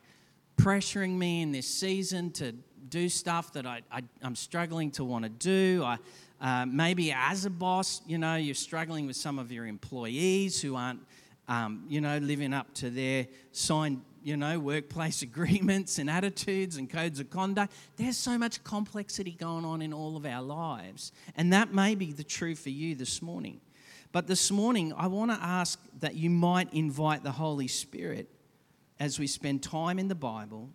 pressuring 0.57 1.11
me 1.19 1.43
in 1.43 1.53
this 1.53 1.67
season 1.67 2.31
to 2.33 2.53
do 2.89 3.09
stuff 3.09 3.53
that 3.53 3.67
I, 3.67 3.83
I, 3.91 4.03
am 4.23 4.35
struggling 4.37 4.91
to 4.93 5.05
want 5.05 5.25
to 5.25 5.29
do. 5.29 5.83
I, 5.85 5.99
uh, 6.41 6.67
maybe 6.67 7.13
as 7.13 7.45
a 7.45 7.51
boss, 7.51 8.01
you 8.07 8.19
know, 8.19 8.37
you're 8.37 8.55
struggling 8.55 9.07
with 9.07 9.17
some 9.17 9.39
of 9.39 9.51
your 9.51 9.67
employees 9.67 10.63
who 10.63 10.77
aren't, 10.77 11.01
um, 11.49 11.85
you 11.89 12.01
know, 12.01 12.19
living 12.19 12.55
up 12.55 12.73
to 12.75 12.91
their 12.91 13.27
signed 13.53 14.01
you 14.25 14.37
know, 14.37 14.59
workplace 14.59 15.23
agreements 15.31 15.99
and 15.99 16.11
attitudes 16.11 16.77
and 16.77 16.91
codes 16.91 17.21
of 17.21 17.31
conduct. 17.31 17.73
There's 17.97 18.17
so 18.17 18.37
much 18.39 18.65
complexity 18.65 19.33
going 19.33 19.65
on 19.65 19.83
in 19.83 19.93
all 19.93 20.17
of 20.17 20.27
our 20.27 20.43
lives. 20.43 21.13
And 21.37 21.53
that 21.53 21.73
may 21.73 21.95
be 21.95 22.11
the 22.11 22.25
truth 22.25 22.59
for 22.61 22.71
you 22.71 22.95
this 22.97 23.23
morning. 23.23 23.61
But 24.11 24.27
this 24.27 24.51
morning, 24.51 24.93
I 24.97 25.09
want 25.09 25.31
to 25.31 25.39
ask 25.41 25.79
that 26.01 26.15
you 26.15 26.31
might 26.31 26.73
invite 26.73 27.23
the 27.23 27.33
Holy 27.33 27.69
Spirit 27.69 28.29
as 28.99 29.19
we 29.19 29.27
spend 29.27 29.63
time 29.63 29.99
in 29.99 30.09
the 30.09 30.15
Bible, 30.15 30.71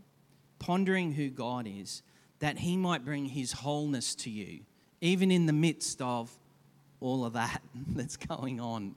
pondering 0.60 1.14
who 1.14 1.30
God 1.30 1.66
is, 1.68 2.04
that 2.40 2.60
He 2.60 2.78
might 2.78 3.04
bring 3.04 3.26
His 3.26 3.54
wholeness 3.54 4.14
to 4.16 4.30
you, 4.30 4.60
even 5.02 5.32
in 5.32 5.46
the 5.46 5.54
midst 5.54 6.02
of 6.02 6.32
all 7.00 7.26
of 7.26 7.34
that 7.34 7.62
that's 7.96 8.18
going 8.18 8.60
on 8.60 8.96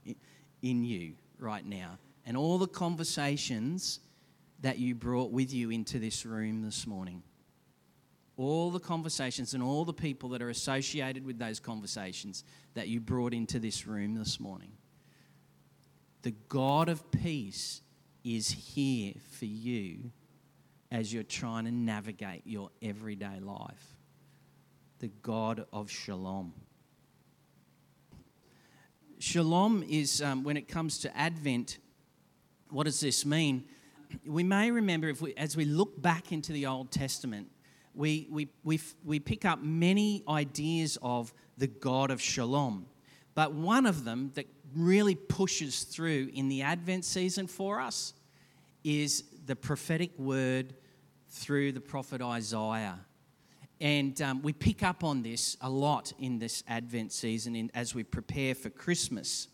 in 0.60 0.84
you 0.84 1.12
right 1.38 1.64
now. 1.64 1.98
And 2.26 2.36
all 2.36 2.58
the 2.58 2.66
conversations 2.66 4.00
that 4.62 4.78
you 4.78 4.94
brought 4.94 5.30
with 5.30 5.52
you 5.52 5.70
into 5.70 5.98
this 5.98 6.24
room 6.24 6.62
this 6.62 6.86
morning. 6.86 7.22
All 8.36 8.70
the 8.70 8.80
conversations 8.80 9.54
and 9.54 9.62
all 9.62 9.84
the 9.84 9.92
people 9.92 10.30
that 10.30 10.42
are 10.42 10.48
associated 10.48 11.26
with 11.26 11.38
those 11.38 11.60
conversations 11.60 12.44
that 12.74 12.88
you 12.88 13.00
brought 13.00 13.34
into 13.34 13.58
this 13.58 13.86
room 13.86 14.14
this 14.14 14.40
morning. 14.40 14.72
The 16.22 16.34
God 16.48 16.88
of 16.88 17.10
peace 17.10 17.82
is 18.24 18.50
here 18.50 19.14
for 19.32 19.44
you 19.44 20.12
as 20.90 21.12
you're 21.12 21.24
trying 21.24 21.64
to 21.64 21.72
navigate 21.72 22.42
your 22.46 22.70
everyday 22.80 23.40
life. 23.40 23.96
The 25.00 25.08
God 25.08 25.66
of 25.72 25.90
shalom. 25.90 26.52
shalom 29.18 29.84
is, 29.88 30.22
um, 30.22 30.44
when 30.44 30.56
it 30.56 30.68
comes 30.68 30.98
to 30.98 31.16
Advent, 31.16 31.78
what 32.70 32.84
does 32.84 33.00
this 33.00 33.26
mean? 33.26 33.64
We 34.24 34.42
may 34.42 34.70
remember, 34.70 35.08
if 35.08 35.20
we, 35.20 35.34
as 35.34 35.56
we 35.56 35.64
look 35.64 36.00
back 36.00 36.32
into 36.32 36.52
the 36.52 36.66
Old 36.66 36.90
Testament, 36.90 37.48
we, 37.94 38.26
we, 38.30 38.48
we, 38.64 38.80
we 39.04 39.20
pick 39.20 39.44
up 39.44 39.62
many 39.62 40.22
ideas 40.28 40.98
of 41.02 41.32
the 41.58 41.66
God 41.66 42.10
of 42.10 42.20
shalom. 42.20 42.86
But 43.34 43.52
one 43.52 43.86
of 43.86 44.04
them 44.04 44.30
that 44.34 44.46
really 44.74 45.14
pushes 45.14 45.84
through 45.84 46.30
in 46.32 46.48
the 46.48 46.62
Advent 46.62 47.04
season 47.04 47.46
for 47.46 47.80
us 47.80 48.14
is 48.84 49.24
the 49.46 49.56
prophetic 49.56 50.18
word 50.18 50.74
through 51.28 51.72
the 51.72 51.80
prophet 51.80 52.20
Isaiah. 52.20 53.00
And 53.80 54.20
um, 54.22 54.42
we 54.42 54.52
pick 54.52 54.82
up 54.82 55.02
on 55.02 55.22
this 55.22 55.56
a 55.60 55.68
lot 55.68 56.12
in 56.18 56.38
this 56.38 56.62
Advent 56.68 57.12
season 57.12 57.56
in, 57.56 57.70
as 57.74 57.94
we 57.94 58.04
prepare 58.04 58.54
for 58.54 58.70
Christmas. 58.70 59.48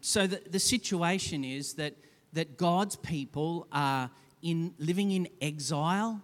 So, 0.00 0.26
the, 0.26 0.40
the 0.48 0.58
situation 0.58 1.42
is 1.42 1.74
that, 1.74 1.94
that 2.32 2.56
God's 2.56 2.96
people 2.96 3.66
are 3.72 4.10
in, 4.42 4.74
living 4.78 5.10
in 5.10 5.28
exile. 5.40 6.22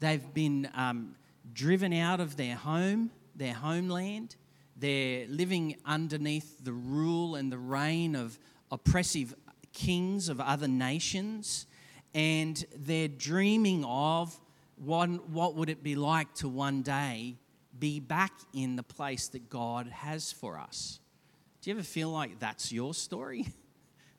They've 0.00 0.32
been 0.32 0.68
um, 0.74 1.16
driven 1.52 1.92
out 1.92 2.20
of 2.20 2.36
their 2.36 2.54
home, 2.54 3.10
their 3.34 3.54
homeland. 3.54 4.36
They're 4.76 5.26
living 5.28 5.76
underneath 5.84 6.64
the 6.64 6.72
rule 6.72 7.34
and 7.34 7.50
the 7.50 7.58
reign 7.58 8.14
of 8.14 8.38
oppressive 8.70 9.34
kings 9.72 10.28
of 10.28 10.40
other 10.40 10.68
nations. 10.68 11.66
And 12.14 12.64
they're 12.76 13.08
dreaming 13.08 13.84
of 13.84 14.38
one, 14.76 15.16
what 15.32 15.56
would 15.56 15.68
it 15.68 15.82
be 15.82 15.96
like 15.96 16.32
to 16.34 16.48
one 16.48 16.82
day 16.82 17.36
be 17.78 18.00
back 18.00 18.32
in 18.52 18.76
the 18.76 18.82
place 18.82 19.28
that 19.28 19.50
God 19.50 19.88
has 19.88 20.32
for 20.32 20.58
us? 20.58 21.00
Do 21.60 21.70
you 21.70 21.76
ever 21.76 21.84
feel 21.84 22.10
like 22.10 22.38
that's 22.38 22.72
your 22.72 22.94
story? 22.94 23.46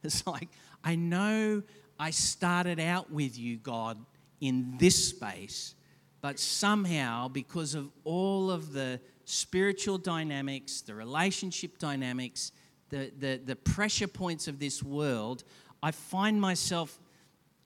It's 0.01 0.25
like, 0.25 0.47
I 0.83 0.95
know 0.95 1.63
I 1.99 2.11
started 2.11 2.79
out 2.79 3.11
with 3.11 3.37
you, 3.37 3.57
God, 3.57 3.97
in 4.39 4.75
this 4.77 5.09
space, 5.09 5.75
but 6.21 6.39
somehow, 6.39 7.27
because 7.27 7.75
of 7.75 7.89
all 8.03 8.49
of 8.51 8.73
the 8.73 8.99
spiritual 9.25 9.97
dynamics, 9.97 10.81
the 10.81 10.95
relationship 10.95 11.77
dynamics, 11.77 12.51
the, 12.89 13.11
the, 13.17 13.39
the 13.43 13.55
pressure 13.55 14.07
points 14.07 14.47
of 14.47 14.59
this 14.59 14.81
world, 14.81 15.43
I 15.83 15.91
find 15.91 16.41
myself 16.41 16.99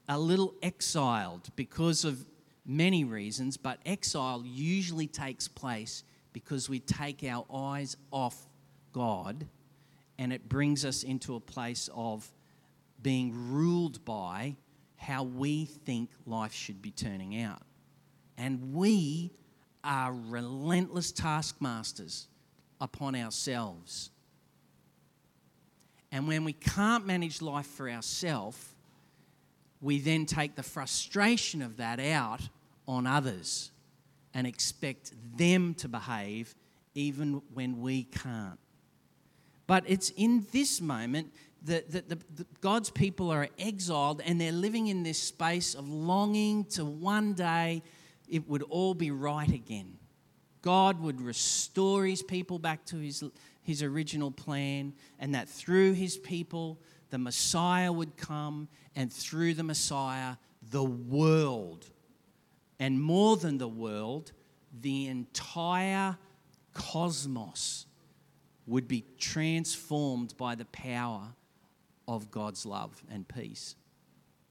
a 0.09 0.19
little 0.19 0.53
exiled 0.61 1.49
because 1.55 2.03
of 2.05 2.25
many 2.65 3.03
reasons, 3.03 3.57
but 3.57 3.79
exile 3.85 4.43
usually 4.45 5.07
takes 5.07 5.47
place 5.47 6.03
because 6.33 6.69
we 6.69 6.79
take 6.79 7.23
our 7.23 7.45
eyes 7.53 7.95
off 8.11 8.47
God 8.91 9.47
and 10.17 10.31
it 10.31 10.47
brings 10.47 10.85
us 10.85 11.03
into 11.03 11.35
a 11.35 11.39
place 11.39 11.89
of 11.93 12.29
being 13.03 13.51
ruled 13.51 14.03
by 14.05 14.55
how 14.95 15.23
we 15.23 15.65
think 15.65 16.09
life 16.25 16.53
should 16.53 16.81
be 16.81 16.91
turning 16.91 17.39
out. 17.41 17.61
And 18.37 18.73
we 18.73 19.31
are 19.83 20.13
relentless 20.13 21.11
taskmasters 21.11 22.27
upon 22.79 23.15
ourselves. 23.15 24.09
And 26.11 26.27
when 26.27 26.45
we 26.45 26.53
can't 26.53 27.05
manage 27.05 27.41
life 27.41 27.65
for 27.65 27.89
ourselves, 27.89 28.73
we 29.81 29.99
then 29.99 30.25
take 30.25 30.55
the 30.55 30.63
frustration 30.63 31.61
of 31.61 31.77
that 31.77 31.99
out 31.99 32.41
on 32.87 33.05
others 33.05 33.71
and 34.33 34.47
expect 34.47 35.11
them 35.37 35.73
to 35.75 35.87
behave 35.89 36.55
even 36.95 37.41
when 37.53 37.81
we 37.81 38.03
can't. 38.03 38.59
But 39.67 39.83
it's 39.87 40.09
in 40.11 40.45
this 40.51 40.79
moment 40.81 41.33
that, 41.63 41.91
that 41.91 42.09
the, 42.09 42.45
God's 42.61 42.89
people 42.89 43.31
are 43.31 43.47
exiled 43.57 44.21
and 44.25 44.39
they're 44.39 44.51
living 44.51 44.87
in 44.87 45.03
this 45.03 45.21
space 45.21 45.75
of 45.75 45.87
longing 45.87 46.65
to 46.65 46.83
one 46.83 47.33
day 47.33 47.81
it 48.29 48.47
would 48.47 48.63
all 48.63 48.93
be 48.93 49.11
right 49.11 49.49
again. 49.49 49.97
God 50.61 51.01
would 51.01 51.21
restore 51.21 52.05
his 52.05 52.23
people 52.23 52.57
back 52.57 52.85
to 52.85 52.97
his, 52.97 53.23
his 53.61 53.83
original 53.83 54.31
plan, 54.31 54.93
and 55.19 55.35
that 55.35 55.49
through 55.49 55.93
his 55.93 56.17
people, 56.17 56.79
the 57.09 57.17
Messiah 57.17 57.91
would 57.91 58.15
come, 58.17 58.69
and 58.95 59.11
through 59.11 59.53
the 59.55 59.63
Messiah, 59.63 60.37
the 60.71 60.83
world, 60.83 61.85
and 62.79 63.01
more 63.01 63.35
than 63.37 63.57
the 63.57 63.67
world, 63.67 64.31
the 64.81 65.07
entire 65.07 66.17
cosmos 66.73 67.85
would 68.65 68.87
be 68.87 69.03
transformed 69.19 70.33
by 70.37 70.55
the 70.55 70.65
power 70.65 71.35
of 72.07 72.31
God's 72.31 72.65
love 72.65 73.01
and 73.11 73.27
peace. 73.27 73.75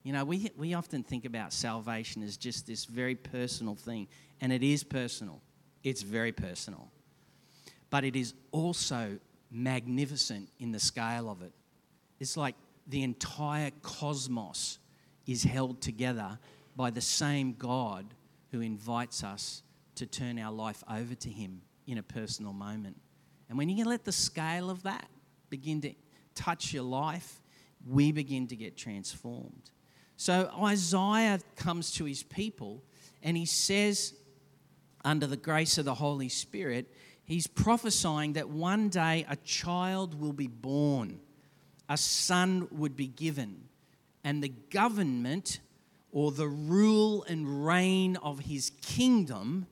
You 0.03 0.11
know, 0.11 0.25
we, 0.25 0.51
we 0.57 0.73
often 0.73 1.03
think 1.03 1.25
about 1.25 1.53
salvation 1.53 2.23
as 2.23 2.35
just 2.35 2.67
this 2.67 2.85
very 2.85 3.15
personal 3.15 3.75
thing, 3.75 4.07
and 4.41 4.51
it 4.51 4.63
is 4.63 4.83
personal. 4.83 5.41
It's 5.83 6.01
very 6.01 6.31
personal. 6.31 6.89
But 7.89 8.03
it 8.03 8.15
is 8.15 8.33
also 8.51 9.17
magnificent 9.49 10.49
in 10.59 10.71
the 10.71 10.79
scale 10.79 11.29
of 11.29 11.41
it. 11.41 11.53
It's 12.19 12.35
like 12.35 12.55
the 12.87 13.03
entire 13.03 13.71
cosmos 13.81 14.79
is 15.25 15.43
held 15.43 15.81
together 15.81 16.37
by 16.75 16.89
the 16.89 17.01
same 17.01 17.53
God 17.53 18.05
who 18.51 18.61
invites 18.61 19.23
us 19.23 19.61
to 19.95 20.05
turn 20.05 20.39
our 20.39 20.51
life 20.51 20.83
over 20.89 21.15
to 21.15 21.29
Him 21.29 21.61
in 21.87 21.97
a 21.97 22.03
personal 22.03 22.51
moment. 22.51 22.99
And 23.47 23.57
when 23.57 23.69
you 23.69 23.77
can 23.77 23.85
let 23.85 24.03
the 24.03 24.11
scale 24.11 24.69
of 24.69 24.83
that 24.83 25.07
begin 25.49 25.81
to 25.81 25.93
touch 26.35 26.73
your 26.73 26.83
life, 26.83 27.41
we 27.87 28.11
begin 28.11 28.47
to 28.47 28.55
get 28.55 28.77
transformed. 28.77 29.71
So 30.15 30.51
Isaiah 30.63 31.39
comes 31.55 31.91
to 31.93 32.05
his 32.05 32.23
people 32.23 32.83
and 33.21 33.35
he 33.35 33.45
says, 33.45 34.13
under 35.05 35.27
the 35.27 35.37
grace 35.37 35.77
of 35.77 35.85
the 35.85 35.95
Holy 35.95 36.29
Spirit, 36.29 36.93
he's 37.25 37.47
prophesying 37.47 38.33
that 38.33 38.49
one 38.49 38.89
day 38.89 39.25
a 39.29 39.35
child 39.37 40.19
will 40.19 40.33
be 40.33 40.47
born 40.47 41.19
a 41.89 41.97
son 41.97 42.67
would 42.71 42.95
be 42.95 43.07
given, 43.07 43.69
and 44.23 44.41
the 44.41 44.49
government 44.49 45.59
or 46.11 46.31
the 46.31 46.47
rule 46.47 47.23
and 47.27 47.65
reign 47.65 48.15
of 48.17 48.39
his 48.39 48.71
kingdom 48.81 49.67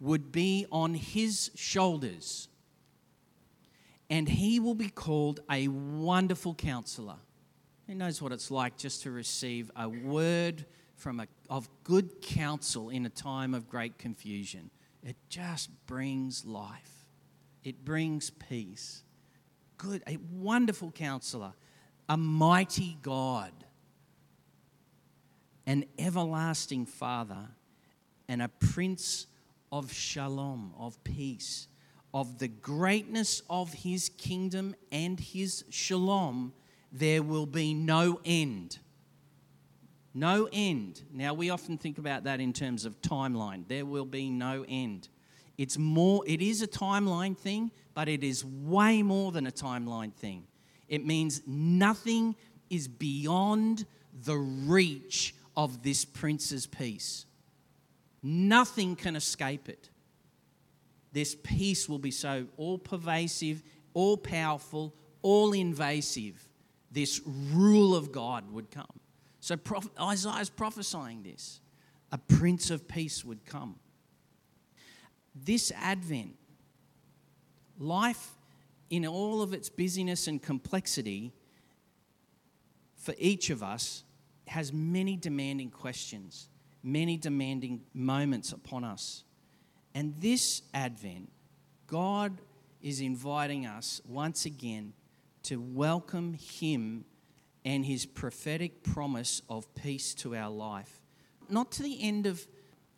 would 0.00 0.30
be 0.32 0.66
on 0.70 0.94
his 0.94 1.50
shoulders. 1.54 2.48
And 4.10 4.28
he 4.28 4.58
will 4.60 4.74
be 4.74 4.88
called 4.88 5.40
a 5.50 5.68
wonderful 5.68 6.54
counselor. 6.54 7.16
He 7.86 7.94
knows 7.94 8.22
what 8.22 8.32
it's 8.32 8.50
like 8.50 8.76
just 8.76 9.02
to 9.02 9.10
receive 9.10 9.70
a 9.76 9.88
word 9.88 10.64
from 10.96 11.20
a, 11.20 11.26
of 11.48 11.68
good 11.84 12.20
counsel 12.20 12.90
in 12.90 13.06
a 13.06 13.10
time 13.10 13.54
of 13.54 13.68
great 13.68 13.98
confusion. 13.98 14.70
It 15.04 15.16
just 15.28 15.70
brings 15.86 16.44
life, 16.44 17.06
it 17.64 17.84
brings 17.84 18.30
peace 18.30 19.02
good, 19.78 20.02
a 20.06 20.18
wonderful 20.32 20.90
counselor, 20.90 21.52
a 22.08 22.16
mighty 22.16 22.98
God, 23.00 23.52
an 25.66 25.84
everlasting 25.98 26.84
Father, 26.84 27.48
and 28.28 28.42
a 28.42 28.48
Prince 28.48 29.26
of 29.72 29.92
Shalom, 29.92 30.74
of 30.78 31.02
peace, 31.04 31.68
of 32.12 32.38
the 32.38 32.48
greatness 32.48 33.42
of 33.50 33.72
his 33.72 34.08
kingdom 34.10 34.74
and 34.90 35.18
his 35.20 35.64
Shalom, 35.70 36.52
there 36.92 37.22
will 37.22 37.46
be 37.46 37.74
no 37.74 38.20
end. 38.24 38.78
No 40.14 40.48
end. 40.52 41.02
Now, 41.12 41.34
we 41.34 41.50
often 41.50 41.78
think 41.78 41.98
about 41.98 42.24
that 42.24 42.40
in 42.40 42.52
terms 42.52 42.84
of 42.84 43.00
timeline. 43.02 43.68
There 43.68 43.84
will 43.84 44.06
be 44.06 44.30
no 44.30 44.64
end. 44.68 45.08
It's 45.58 45.76
more, 45.76 46.24
it 46.26 46.40
is 46.40 46.62
a 46.62 46.66
timeline 46.66 47.36
thing, 47.36 47.70
but 47.94 48.08
it 48.08 48.24
is 48.24 48.44
way 48.44 49.02
more 49.02 49.32
than 49.32 49.46
a 49.46 49.52
timeline 49.52 50.14
thing. 50.14 50.46
It 50.88 51.04
means 51.04 51.42
nothing 51.46 52.36
is 52.70 52.88
beyond 52.88 53.84
the 54.24 54.36
reach 54.36 55.34
of 55.56 55.82
this 55.82 56.04
prince's 56.04 56.66
peace. 56.66 57.26
Nothing 58.22 58.96
can 58.96 59.16
escape 59.16 59.68
it. 59.68 59.90
This 61.18 61.34
peace 61.34 61.88
will 61.88 61.98
be 61.98 62.12
so 62.12 62.46
all 62.56 62.78
pervasive, 62.78 63.64
all 63.92 64.16
powerful, 64.16 64.94
all 65.20 65.52
invasive. 65.52 66.48
This 66.92 67.20
rule 67.26 67.96
of 67.96 68.12
God 68.12 68.52
would 68.52 68.70
come. 68.70 68.86
So 69.40 69.56
Isaiah 70.00 70.40
is 70.40 70.48
prophesying 70.48 71.24
this. 71.24 71.60
A 72.12 72.18
prince 72.18 72.70
of 72.70 72.86
peace 72.86 73.24
would 73.24 73.44
come 73.44 73.80
this 75.34 75.72
Advent, 75.74 76.36
life 77.80 78.30
in 78.88 79.04
all 79.04 79.42
of 79.42 79.52
its 79.52 79.68
busyness 79.68 80.28
and 80.28 80.40
complexity 80.40 81.32
for 82.94 83.12
each 83.18 83.50
of 83.50 83.60
us 83.60 84.04
has 84.46 84.72
many 84.72 85.16
demanding 85.16 85.70
questions, 85.70 86.48
many 86.84 87.16
demanding 87.16 87.80
moments 87.92 88.52
upon 88.52 88.84
us. 88.84 89.24
And 89.98 90.14
this 90.20 90.62
Advent, 90.72 91.28
God 91.88 92.38
is 92.80 93.00
inviting 93.00 93.66
us 93.66 94.00
once 94.06 94.46
again 94.46 94.92
to 95.42 95.56
welcome 95.60 96.34
Him 96.34 97.04
and 97.64 97.84
His 97.84 98.06
prophetic 98.06 98.84
promise 98.84 99.42
of 99.48 99.74
peace 99.74 100.14
to 100.14 100.36
our 100.36 100.50
life. 100.50 101.00
Not 101.48 101.72
to 101.72 101.82
the 101.82 102.00
end 102.00 102.26
of, 102.28 102.46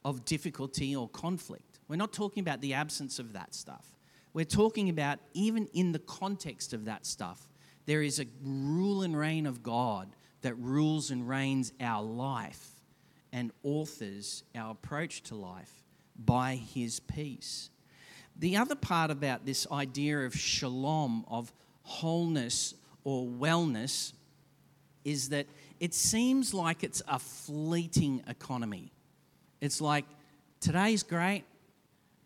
of 0.04 0.26
difficulty 0.26 0.94
or 0.94 1.08
conflict. 1.08 1.78
We're 1.88 1.96
not 1.96 2.12
talking 2.12 2.42
about 2.42 2.60
the 2.60 2.74
absence 2.74 3.18
of 3.18 3.32
that 3.32 3.54
stuff. 3.54 3.96
We're 4.34 4.44
talking 4.44 4.90
about 4.90 5.20
even 5.32 5.68
in 5.72 5.92
the 5.92 6.00
context 6.00 6.74
of 6.74 6.84
that 6.84 7.06
stuff, 7.06 7.48
there 7.86 8.02
is 8.02 8.20
a 8.20 8.26
rule 8.44 9.00
and 9.00 9.16
reign 9.16 9.46
of 9.46 9.62
God 9.62 10.10
that 10.42 10.54
rules 10.56 11.10
and 11.10 11.26
reigns 11.26 11.72
our 11.80 12.02
life 12.02 12.82
and 13.32 13.52
authors 13.62 14.44
our 14.54 14.72
approach 14.72 15.22
to 15.22 15.34
life 15.34 15.80
by 16.24 16.56
His 16.56 17.00
peace. 17.00 17.70
The 18.36 18.56
other 18.56 18.74
part 18.74 19.10
about 19.10 19.44
this 19.44 19.66
idea 19.70 20.20
of 20.20 20.34
shalom, 20.34 21.24
of 21.28 21.52
wholeness 21.82 22.74
or 23.04 23.26
wellness, 23.26 24.12
is 25.04 25.30
that 25.30 25.46
it 25.78 25.94
seems 25.94 26.52
like 26.54 26.84
it's 26.84 27.02
a 27.08 27.18
fleeting 27.18 28.22
economy. 28.28 28.92
It's 29.60 29.80
like 29.80 30.04
today's 30.60 31.02
great, 31.02 31.44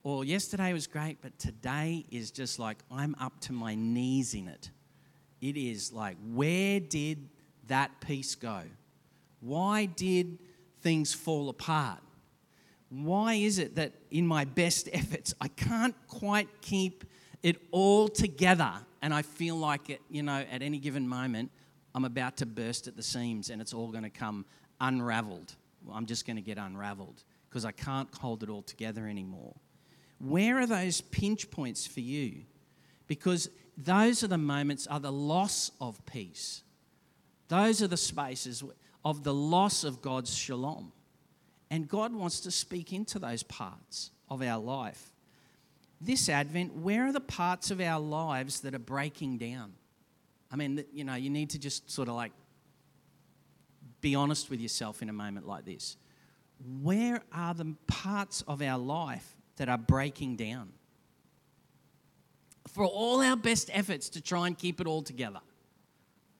or 0.02 0.24
yesterday 0.24 0.72
was 0.72 0.86
great, 0.86 1.18
but 1.22 1.38
today 1.38 2.04
is 2.10 2.30
just 2.30 2.58
like 2.58 2.78
I'm 2.90 3.14
up 3.20 3.40
to 3.40 3.52
my 3.52 3.74
knees 3.74 4.34
in 4.34 4.48
it. 4.48 4.70
It 5.40 5.56
is 5.56 5.92
like, 5.92 6.16
where 6.32 6.80
did 6.80 7.28
that 7.68 8.00
peace 8.00 8.34
go? 8.34 8.62
Why 9.40 9.86
did 9.86 10.38
things 10.80 11.12
fall 11.12 11.48
apart? 11.48 12.00
Why 13.02 13.34
is 13.34 13.58
it 13.58 13.76
that 13.76 13.92
in 14.10 14.26
my 14.26 14.44
best 14.44 14.88
efforts 14.92 15.34
I 15.40 15.48
can't 15.48 15.94
quite 16.06 16.48
keep 16.60 17.04
it 17.42 17.56
all 17.70 18.08
together 18.08 18.72
and 19.02 19.12
I 19.12 19.22
feel 19.22 19.56
like 19.56 19.90
it, 19.90 20.00
you 20.08 20.22
know, 20.22 20.44
at 20.50 20.62
any 20.62 20.78
given 20.78 21.08
moment 21.08 21.50
I'm 21.94 22.04
about 22.04 22.36
to 22.38 22.46
burst 22.46 22.86
at 22.88 22.96
the 22.96 23.02
seams 23.02 23.50
and 23.50 23.60
it's 23.60 23.74
all 23.74 23.88
going 23.88 24.04
to 24.04 24.10
come 24.10 24.44
unraveled. 24.80 25.54
I'm 25.92 26.06
just 26.06 26.26
going 26.26 26.36
to 26.36 26.42
get 26.42 26.58
unraveled 26.58 27.22
because 27.48 27.64
I 27.64 27.72
can't 27.72 28.12
hold 28.14 28.42
it 28.42 28.48
all 28.48 28.62
together 28.62 29.06
anymore. 29.06 29.54
Where 30.18 30.58
are 30.58 30.66
those 30.66 31.00
pinch 31.00 31.50
points 31.50 31.86
for 31.86 32.00
you? 32.00 32.42
Because 33.06 33.48
those 33.76 34.24
are 34.24 34.28
the 34.28 34.38
moments 34.38 34.86
are 34.86 35.00
the 35.00 35.12
loss 35.12 35.70
of 35.80 36.04
peace. 36.06 36.62
Those 37.48 37.82
are 37.82 37.88
the 37.88 37.96
spaces 37.96 38.62
of 39.04 39.22
the 39.22 39.34
loss 39.34 39.84
of 39.84 40.00
God's 40.00 40.34
shalom. 40.34 40.92
And 41.74 41.88
God 41.88 42.14
wants 42.14 42.38
to 42.42 42.52
speak 42.52 42.92
into 42.92 43.18
those 43.18 43.42
parts 43.42 44.12
of 44.28 44.42
our 44.42 44.60
life. 44.60 45.10
This 46.00 46.28
Advent, 46.28 46.72
where 46.72 47.08
are 47.08 47.12
the 47.12 47.18
parts 47.18 47.72
of 47.72 47.80
our 47.80 47.98
lives 47.98 48.60
that 48.60 48.76
are 48.76 48.78
breaking 48.78 49.38
down? 49.38 49.72
I 50.52 50.54
mean, 50.54 50.84
you 50.92 51.02
know, 51.02 51.16
you 51.16 51.30
need 51.30 51.50
to 51.50 51.58
just 51.58 51.90
sort 51.90 52.06
of 52.06 52.14
like 52.14 52.30
be 54.00 54.14
honest 54.14 54.50
with 54.50 54.60
yourself 54.60 55.02
in 55.02 55.08
a 55.08 55.12
moment 55.12 55.48
like 55.48 55.64
this. 55.64 55.96
Where 56.80 57.20
are 57.32 57.54
the 57.54 57.74
parts 57.88 58.44
of 58.46 58.62
our 58.62 58.78
life 58.78 59.34
that 59.56 59.68
are 59.68 59.76
breaking 59.76 60.36
down? 60.36 60.70
For 62.68 62.84
all 62.84 63.20
our 63.20 63.36
best 63.36 63.68
efforts 63.72 64.08
to 64.10 64.20
try 64.20 64.46
and 64.46 64.56
keep 64.56 64.80
it 64.80 64.86
all 64.86 65.02
together, 65.02 65.40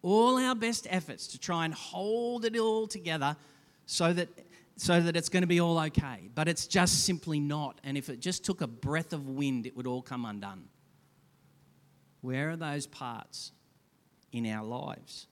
all 0.00 0.38
our 0.38 0.55
best 0.55 0.87
efforts 0.91 1.26
to 1.26 1.41
try 1.41 1.64
and 1.64 1.75
hold 1.75 2.45
it 2.45 2.57
all 2.57 2.87
together 2.87 3.37
so 3.87 4.12
that 4.12 4.29
so 4.76 5.00
that 5.00 5.16
it's 5.16 5.28
going 5.28 5.43
to 5.43 5.47
be 5.47 5.61
all 5.61 5.78
okay. 5.78 6.28
But 6.35 6.49
it's 6.49 6.66
just 6.66 7.04
simply 7.04 7.40
not. 7.40 7.81
And 7.85 7.97
if 7.97 8.09
it 8.09 8.21
just 8.21 8.45
took 8.45 8.61
a 8.61 8.66
breath 8.66 9.12
of 9.12 9.28
wind, 9.28 9.66
it 9.66 9.76
would 9.76 9.87
all 9.87 10.02
come 10.02 10.25
undone. 10.25 10.64
Where 12.21 12.50
are 12.50 12.57
those 12.57 12.87
parts 12.87 13.52
in 14.33 14.47
our 14.47 14.64
lives? 14.64 15.26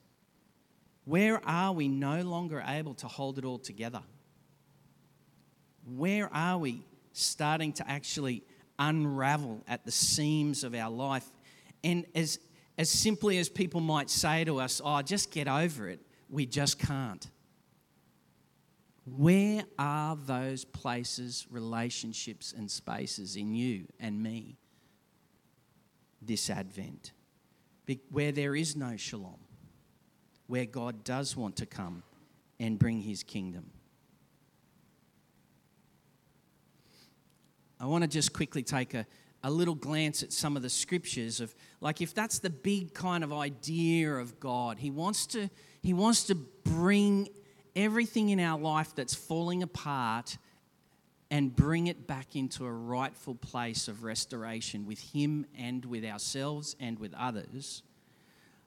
Where 1.04 1.40
are 1.46 1.72
we 1.72 1.88
no 1.88 2.22
longer 2.22 2.62
able 2.66 2.94
to 2.94 3.08
hold 3.08 3.38
it 3.38 3.44
all 3.44 3.58
together? 3.58 4.02
Where 5.84 6.32
are 6.32 6.58
we 6.58 6.84
starting 7.12 7.73
to 7.75 7.90
actually 7.90 8.45
unravel 8.78 9.64
at 9.67 9.84
the 9.84 9.90
seams 9.90 10.62
of 10.62 10.75
our 10.75 10.90
life? 10.90 11.26
And 11.82 12.06
as, 12.14 12.38
as 12.78 12.88
simply 12.88 13.38
as 13.38 13.49
people 13.49 13.80
might 13.80 14.08
say 14.08 14.45
to 14.45 14.60
us, 14.60 14.80
oh, 14.84 15.02
just 15.02 15.32
get 15.32 15.49
over 15.49 15.88
it, 15.88 16.00
we 16.30 16.47
just 16.47 16.78
can't. 16.78 17.28
Where 19.04 19.65
are 19.78 20.17
those 20.17 20.65
places, 20.65 21.47
relationships, 21.50 22.54
and 22.56 22.71
spaces 22.71 23.36
in 23.36 23.54
you 23.54 23.86
and 23.99 24.23
me 24.23 24.58
this 26.21 26.49
Advent? 26.49 27.12
Where 28.10 28.32
there 28.32 28.54
is 28.54 28.76
no 28.76 28.97
shalom, 28.97 29.41
where 30.47 30.67
God 30.67 31.02
does 31.04 31.36
want 31.36 31.56
to 31.56 31.67
come 31.67 32.04
and 32.60 32.78
bring 32.78 33.00
his 33.00 33.25
kingdom. 33.25 33.71
I 37.80 37.86
want 37.86 38.02
to 38.02 38.08
just 38.08 38.32
quickly 38.32 38.62
take 38.62 38.95
a, 38.95 39.04
a 39.43 39.50
little 39.50 39.75
glance 39.75 40.23
at 40.23 40.32
some 40.32 40.56
of 40.56 40.62
the 40.62 40.71
scriptures 40.71 41.41
of 41.41 41.52
like 41.80 42.00
if 42.00 42.15
that's 42.15 42.38
the 42.38 42.50
big 42.50 42.95
kind 42.95 43.25
of 43.25 43.32
idea 43.32 44.15
of 44.15 44.38
God, 44.38 44.78
he 44.78 44.93
wants 44.93 45.26
to 45.26 45.50
he 45.82 45.93
wants 45.93 46.23
to 46.25 46.36
bring 46.36 47.28
everything 47.75 48.30
in 48.30 48.41
our 48.41 48.58
life 48.58 48.95
that's 48.95 49.15
falling 49.15 49.63
apart 49.63 50.37
and 51.30 51.56
bring 51.56 51.87
it 51.87 52.06
back 52.06 52.37
into 52.37 52.67
a 52.67 52.71
rightful 52.71 53.35
place 53.35 53.89
of 53.89 54.04
restoration 54.04 54.87
with 54.87 55.00
Him 55.00 55.47
and 55.56 55.85
with 55.85 56.04
ourselves 56.04 56.76
and 56.78 56.99
with 56.99 57.15
others. 57.15 57.82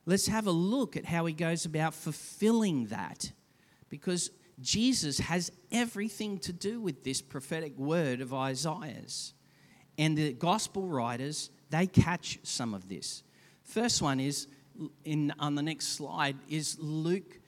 Let's 0.07 0.27
have 0.27 0.47
a 0.47 0.51
look 0.51 0.97
at 0.97 1.05
how 1.05 1.25
He 1.25 1.33
goes 1.33 1.65
about 1.65 1.93
fulfilling 1.93 2.87
that 2.87 3.31
because 3.89 4.31
Jesus 4.59 5.19
has 5.19 5.51
everything 5.71 6.39
to 6.39 6.53
do 6.53 6.81
with 6.81 7.03
this 7.03 7.21
prophetic 7.21 7.77
word 7.77 8.21
of 8.21 8.33
Isaiah's. 8.33 9.33
And 9.97 10.17
the 10.17 10.33
gospel 10.33 10.87
writers, 10.87 11.49
they 11.69 11.87
catch 11.87 12.39
some 12.43 12.73
of 12.73 12.89
this. 12.89 13.23
First 13.63 14.01
one 14.01 14.19
is 14.19 14.47
in 15.03 15.33
on 15.39 15.55
the 15.55 15.61
next 15.61 15.89
slide 15.89 16.35
is 16.49 16.77
Luke 16.79 17.39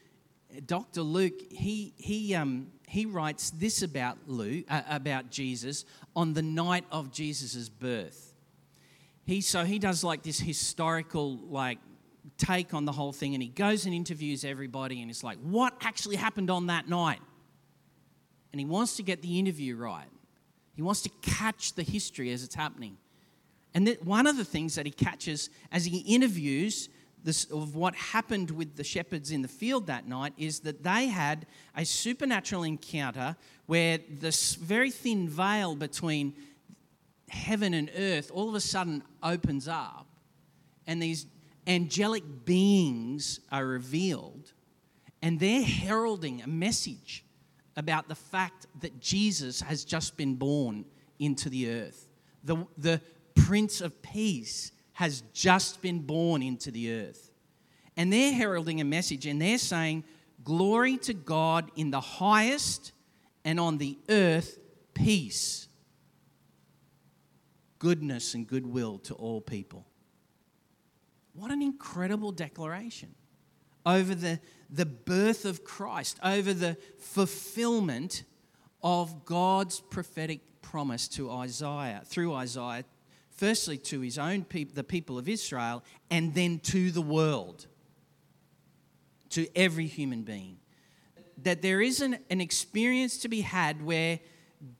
Dr. 0.65 1.01
Luke, 1.01 1.39
he, 1.51 1.93
he, 1.97 2.33
um, 2.33 2.67
he 2.87 3.05
writes 3.05 3.49
this 3.51 3.81
about, 3.81 4.17
Luke, 4.27 4.65
uh, 4.69 4.81
about 4.89 5.29
Jesus 5.29 5.85
on 6.15 6.33
the 6.33 6.41
night 6.41 6.85
of 6.91 7.11
Jesus' 7.11 7.69
birth. 7.69 8.33
He, 9.25 9.41
so 9.41 9.65
he 9.65 9.77
does 9.77 10.03
like 10.03 10.23
this 10.23 10.39
historical 10.39 11.37
like 11.49 11.79
take 12.37 12.73
on 12.73 12.85
the 12.85 12.91
whole 12.93 13.11
thing 13.11 13.33
and 13.33 13.43
he 13.43 13.49
goes 13.49 13.85
and 13.85 13.93
interviews 13.93 14.45
everybody 14.45 15.01
and 15.01 15.11
it's 15.11 15.23
like, 15.23 15.37
what 15.39 15.73
actually 15.81 16.15
happened 16.15 16.49
on 16.49 16.67
that 16.67 16.87
night? 16.87 17.19
And 18.53 18.59
he 18.59 18.65
wants 18.65 18.95
to 18.97 19.03
get 19.03 19.21
the 19.21 19.37
interview 19.37 19.75
right. 19.75 20.07
He 20.75 20.81
wants 20.81 21.01
to 21.01 21.09
catch 21.21 21.73
the 21.73 21.83
history 21.83 22.31
as 22.31 22.43
it's 22.43 22.55
happening. 22.55 22.97
And 23.73 23.87
that 23.87 24.05
one 24.05 24.27
of 24.27 24.37
the 24.37 24.45
things 24.45 24.75
that 24.75 24.85
he 24.85 24.91
catches 24.91 25.49
as 25.71 25.85
he 25.85 25.99
interviews 25.99 26.87
this, 27.27 27.43
of 27.51 27.75
what 27.75 27.93
happened 27.93 28.49
with 28.51 28.77
the 28.77 28.85
shepherds 28.85 29.31
in 29.31 29.41
the 29.41 29.49
field 29.49 29.87
that 29.87 30.07
night 30.07 30.31
is 30.37 30.61
that 30.61 30.81
they 30.81 31.07
had 31.07 31.45
a 31.75 31.83
supernatural 31.83 32.63
encounter 32.63 33.35
where 33.65 33.99
this 34.09 34.55
very 34.55 34.89
thin 34.89 35.27
veil 35.27 35.75
between 35.75 36.33
heaven 37.27 37.73
and 37.73 37.91
earth 37.97 38.31
all 38.33 38.47
of 38.47 38.55
a 38.55 38.61
sudden 38.61 39.03
opens 39.21 39.67
up 39.67 40.07
and 40.87 41.03
these 41.03 41.25
angelic 41.67 42.23
beings 42.45 43.41
are 43.51 43.65
revealed 43.65 44.53
and 45.21 45.37
they're 45.37 45.63
heralding 45.63 46.41
a 46.41 46.47
message 46.47 47.25
about 47.75 48.07
the 48.07 48.15
fact 48.15 48.67
that 48.79 49.01
Jesus 49.01 49.59
has 49.59 49.83
just 49.83 50.15
been 50.15 50.35
born 50.35 50.85
into 51.19 51.49
the 51.49 51.69
earth. 51.71 52.07
The, 52.45 52.65
the 52.77 53.01
Prince 53.35 53.81
of 53.81 54.01
Peace 54.01 54.71
has 54.97 55.21
just 55.31 55.79
been 55.83 55.99
born 55.99 56.41
into 56.41 56.71
the 56.71 56.91
earth. 56.91 57.29
And 57.95 58.11
they're 58.11 58.33
heralding 58.33 58.81
a 58.81 58.83
message 58.83 59.27
and 59.27 59.39
they're 59.39 59.59
saying, 59.59 60.03
Glory 60.43 60.97
to 60.97 61.13
God 61.13 61.69
in 61.75 61.91
the 61.91 62.01
highest 62.01 62.93
and 63.45 63.59
on 63.59 63.77
the 63.77 63.95
earth, 64.09 64.57
peace, 64.95 65.67
goodness, 67.77 68.33
and 68.33 68.47
goodwill 68.47 68.97
to 68.99 69.13
all 69.13 69.39
people. 69.39 69.85
What 71.33 71.51
an 71.51 71.61
incredible 71.61 72.31
declaration 72.31 73.13
over 73.85 74.15
the, 74.15 74.39
the 74.67 74.87
birth 74.87 75.45
of 75.45 75.63
Christ, 75.63 76.19
over 76.23 76.55
the 76.55 76.75
fulfillment 76.97 78.23
of 78.81 79.25
God's 79.25 79.79
prophetic 79.79 80.39
promise 80.63 81.07
to 81.09 81.29
Isaiah, 81.29 82.01
through 82.03 82.33
Isaiah 82.33 82.83
firstly 83.37 83.77
to 83.77 84.01
his 84.01 84.17
own 84.17 84.43
people, 84.43 84.75
the 84.75 84.83
people 84.83 85.17
of 85.17 85.29
Israel, 85.29 85.83
and 86.09 86.33
then 86.33 86.59
to 86.59 86.91
the 86.91 87.01
world, 87.01 87.67
to 89.29 89.47
every 89.55 89.87
human 89.87 90.23
being. 90.23 90.57
That 91.43 91.61
there 91.61 91.81
is 91.81 92.01
an, 92.01 92.17
an 92.29 92.41
experience 92.41 93.17
to 93.19 93.29
be 93.29 93.41
had 93.41 93.85
where 93.85 94.19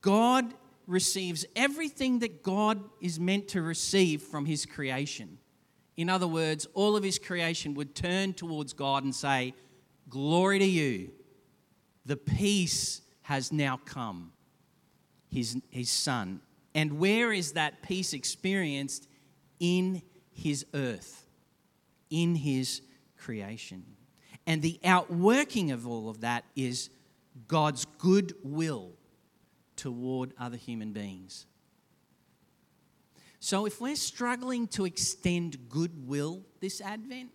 God 0.01 0.53
receives 0.87 1.45
everything 1.55 2.19
that 2.19 2.41
God 2.41 2.83
is 2.99 3.19
meant 3.19 3.49
to 3.49 3.61
receive 3.61 4.23
from 4.23 4.45
his 4.45 4.65
creation. 4.65 5.37
In 5.95 6.09
other 6.09 6.27
words, 6.27 6.67
all 6.73 6.95
of 6.95 7.03
his 7.03 7.19
creation 7.19 7.73
would 7.75 7.93
turn 7.93 8.33
towards 8.33 8.73
God 8.73 9.03
and 9.03 9.13
say, 9.13 9.53
Glory 10.09 10.59
to 10.59 10.65
you. 10.65 11.11
The 12.05 12.15
peace 12.15 13.01
has 13.23 13.51
now 13.51 13.77
come, 13.83 14.31
his, 15.29 15.61
his 15.69 15.89
son. 15.89 16.39
And 16.77 16.99
where 16.99 17.33
is 17.33 17.53
that 17.53 17.81
peace 17.81 18.13
experienced? 18.13 19.07
In 19.59 20.03
his 20.31 20.63
earth, 20.75 21.25
in 22.11 22.35
his 22.35 22.83
creation. 23.17 23.83
And 24.45 24.61
the 24.61 24.79
outworking 24.85 25.71
of 25.71 25.87
all 25.87 26.07
of 26.07 26.21
that 26.21 26.45
is 26.55 26.91
God's 27.47 27.85
good 27.97 28.35
will 28.43 28.91
toward 29.75 30.33
other 30.39 30.55
human 30.55 30.93
beings. 30.93 31.47
So, 33.39 33.65
if 33.65 33.81
we're 33.81 33.95
struggling 33.95 34.67
to 34.69 34.85
extend 34.85 35.69
goodwill 35.69 36.43
this 36.59 36.79
Advent, 36.79 37.31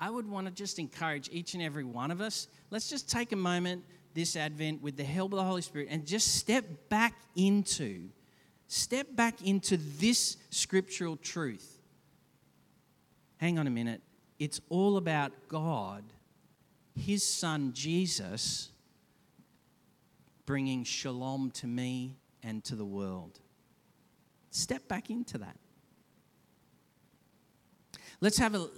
I 0.00 0.08
would 0.08 0.28
want 0.28 0.46
to 0.46 0.52
just 0.52 0.78
encourage 0.78 1.28
each 1.32 1.54
and 1.54 1.62
every 1.62 1.84
one 1.84 2.12
of 2.12 2.20
us. 2.20 2.46
Let's 2.70 2.88
just 2.88 3.10
take 3.10 3.32
a 3.32 3.36
moment 3.36 3.84
this 4.14 4.36
Advent 4.36 4.82
with 4.82 4.96
the 4.96 5.04
help 5.04 5.32
of 5.32 5.38
the 5.38 5.44
Holy 5.44 5.62
Spirit 5.62 5.88
and 5.90 6.06
just 6.06 6.36
step 6.36 6.64
back 6.88 7.14
into, 7.34 8.10
step 8.68 9.08
back 9.14 9.42
into 9.42 9.76
this 9.76 10.36
scriptural 10.50 11.16
truth. 11.16 11.80
Hang 13.38 13.58
on 13.58 13.66
a 13.66 13.70
minute. 13.70 14.02
It's 14.38 14.60
all 14.68 14.96
about 14.96 15.32
God, 15.48 16.04
His 16.94 17.24
Son 17.26 17.72
Jesus, 17.74 18.70
bringing 20.44 20.84
shalom 20.84 21.50
to 21.52 21.66
me 21.66 22.16
and 22.42 22.62
to 22.64 22.74
the 22.76 22.84
world. 22.84 23.40
Step 24.50 24.88
back 24.88 25.10
into 25.10 25.38
that. 25.38 25.56
Let's 28.20 28.38
have 28.38 28.54
a 28.54 28.68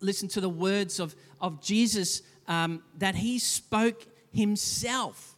listen 0.00 0.28
to 0.28 0.40
the 0.40 0.48
words 0.48 1.00
of, 1.00 1.14
of 1.40 1.62
Jesus 1.62 2.22
um, 2.46 2.82
that 2.98 3.14
he 3.14 3.38
spoke 3.38 4.06
himself. 4.32 5.36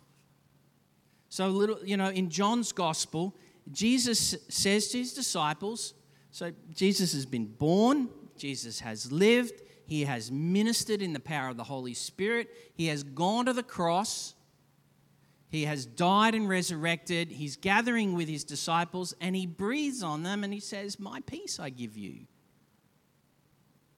So, 1.29 1.49
little, 1.49 1.79
you 1.85 1.97
know, 1.97 2.09
in 2.09 2.31
John's 2.31 2.73
gospel, 2.73 3.35
Jesus 3.73 4.35
says 4.49 4.89
to 4.89 4.99
his 4.99 5.15
disciples, 5.15 5.95
so 6.31 6.53
Jesus 6.75 7.13
has 7.13 7.27
been 7.27 7.47
born, 7.47 8.09
Jesus 8.37 8.81
has 8.81 9.11
lived, 9.11 9.63
he 9.87 10.05
has 10.05 10.31
ministered 10.31 11.03
in 11.03 11.13
the 11.13 11.21
power 11.21 11.49
of 11.49 11.57
the 11.57 11.65
Holy 11.65 11.95
Spirit, 11.95 12.49
he 12.75 12.89
has 12.89 13.03
gone 13.03 13.47
to 13.47 13.53
the 13.53 13.63
cross, 13.63 14.35
he 15.55 15.67
has 15.67 15.87
died 15.87 16.35
and 16.35 16.49
resurrected. 16.49 17.31
He's 17.31 17.55
gathering 17.55 18.15
with 18.15 18.29
his 18.29 18.43
disciples 18.43 19.15
and 19.21 19.37
he 19.37 19.47
breathes 19.47 20.03
on 20.03 20.25
them 20.25 20.43
and 20.43 20.53
he 20.53 20.59
says, 20.59 20.99
My 20.99 21.21
peace 21.21 21.61
I 21.61 21.71
give 21.71 21.97
you. 21.97 22.27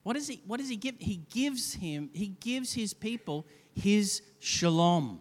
What 0.03 0.13
does 0.13 0.27
he, 0.27 0.43
what 0.45 0.59
does 0.59 0.69
he 0.69 0.75
give? 0.75 0.93
He 0.99 1.15
gives 1.15 1.73
him, 1.73 2.11
he 2.13 2.27
gives 2.27 2.73
his 2.73 2.93
people 2.93 3.47
his 3.73 4.21
shalom. 4.37 5.19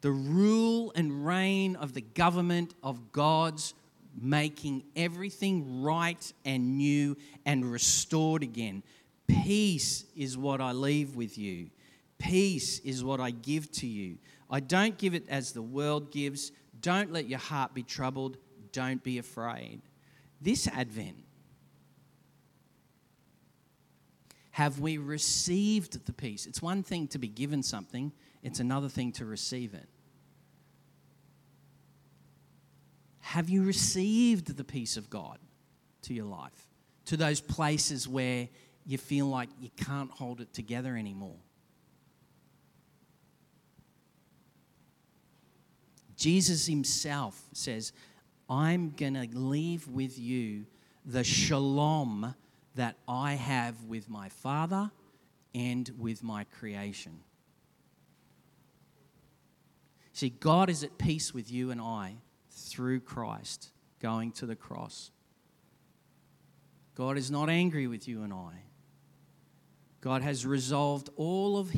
The 0.00 0.10
rule 0.10 0.92
and 0.94 1.26
reign 1.26 1.76
of 1.76 1.92
the 1.92 2.00
government 2.00 2.74
of 2.82 3.12
God's 3.12 3.74
making 4.20 4.84
everything 4.96 5.82
right 5.82 6.32
and 6.44 6.76
new 6.76 7.16
and 7.44 7.70
restored 7.70 8.42
again. 8.42 8.82
Peace 9.26 10.04
is 10.16 10.36
what 10.36 10.60
I 10.60 10.72
leave 10.72 11.16
with 11.16 11.36
you. 11.36 11.70
Peace 12.18 12.78
is 12.80 13.04
what 13.04 13.20
I 13.20 13.30
give 13.30 13.70
to 13.72 13.86
you. 13.86 14.18
I 14.50 14.60
don't 14.60 14.96
give 14.98 15.14
it 15.14 15.28
as 15.28 15.52
the 15.52 15.62
world 15.62 16.10
gives. 16.10 16.52
Don't 16.80 17.12
let 17.12 17.28
your 17.28 17.38
heart 17.38 17.74
be 17.74 17.82
troubled. 17.82 18.38
Don't 18.72 19.02
be 19.02 19.18
afraid. 19.18 19.82
This 20.40 20.66
Advent, 20.68 21.16
have 24.52 24.80
we 24.80 24.98
received 24.98 26.04
the 26.06 26.12
peace? 26.12 26.46
It's 26.46 26.62
one 26.62 26.82
thing 26.82 27.06
to 27.08 27.18
be 27.18 27.28
given 27.28 27.62
something, 27.62 28.12
it's 28.42 28.60
another 28.60 28.88
thing 28.88 29.12
to 29.12 29.24
receive 29.24 29.74
it. 29.74 29.88
Have 33.20 33.50
you 33.50 33.62
received 33.62 34.56
the 34.56 34.64
peace 34.64 34.96
of 34.96 35.10
God 35.10 35.38
to 36.02 36.14
your 36.14 36.24
life? 36.24 36.68
To 37.06 37.16
those 37.16 37.40
places 37.40 38.08
where 38.08 38.48
you 38.86 38.96
feel 38.96 39.26
like 39.26 39.50
you 39.60 39.70
can't 39.76 40.10
hold 40.10 40.40
it 40.40 40.52
together 40.54 40.96
anymore? 40.96 41.36
Jesus 46.16 46.66
himself 46.66 47.40
says, 47.52 47.92
I'm 48.48 48.90
going 48.90 49.14
to 49.14 49.28
leave 49.38 49.86
with 49.88 50.18
you 50.18 50.66
the 51.04 51.22
shalom 51.22 52.34
that 52.74 52.96
I 53.06 53.34
have 53.34 53.84
with 53.84 54.08
my 54.08 54.28
Father 54.28 54.90
and 55.54 55.90
with 55.98 56.22
my 56.22 56.44
creation. 56.44 57.20
See, 60.18 60.30
God 60.30 60.68
is 60.68 60.82
at 60.82 60.98
peace 60.98 61.32
with 61.32 61.48
you 61.48 61.70
and 61.70 61.80
I 61.80 62.16
through 62.50 62.98
Christ 62.98 63.70
going 64.00 64.32
to 64.32 64.46
the 64.46 64.56
cross. 64.56 65.12
God 66.96 67.16
is 67.16 67.30
not 67.30 67.48
angry 67.48 67.86
with 67.86 68.08
you 68.08 68.24
and 68.24 68.32
I. 68.32 68.64
God 70.00 70.22
has 70.22 70.44
resolved 70.44 71.08
all 71.14 71.56
of, 71.56 71.70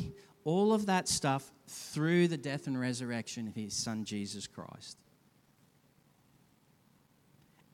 all 0.44 0.72
of 0.72 0.86
that 0.86 1.06
stuff 1.06 1.52
through 1.66 2.28
the 2.28 2.38
death 2.38 2.66
and 2.66 2.80
resurrection 2.80 3.46
of 3.46 3.54
his 3.54 3.74
son 3.74 4.06
Jesus 4.06 4.46
Christ. 4.46 4.96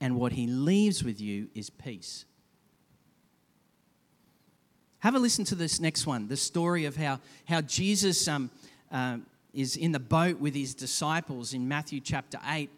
And 0.00 0.16
what 0.16 0.32
he 0.32 0.48
leaves 0.48 1.04
with 1.04 1.20
you 1.20 1.48
is 1.54 1.70
peace. 1.70 2.24
Have 4.98 5.14
a 5.14 5.20
listen 5.20 5.44
to 5.44 5.54
this 5.54 5.78
next 5.78 6.08
one 6.08 6.26
the 6.26 6.36
story 6.36 6.86
of 6.86 6.96
how, 6.96 7.20
how 7.44 7.60
Jesus 7.60 8.26
um, 8.26 8.50
uh, 8.90 9.18
is 9.56 9.76
in 9.76 9.92
the 9.92 9.98
boat 9.98 10.38
with 10.38 10.54
his 10.54 10.74
disciples 10.74 11.54
in 11.54 11.66
Matthew 11.66 11.98
chapter 12.00 12.38
8. 12.46 12.70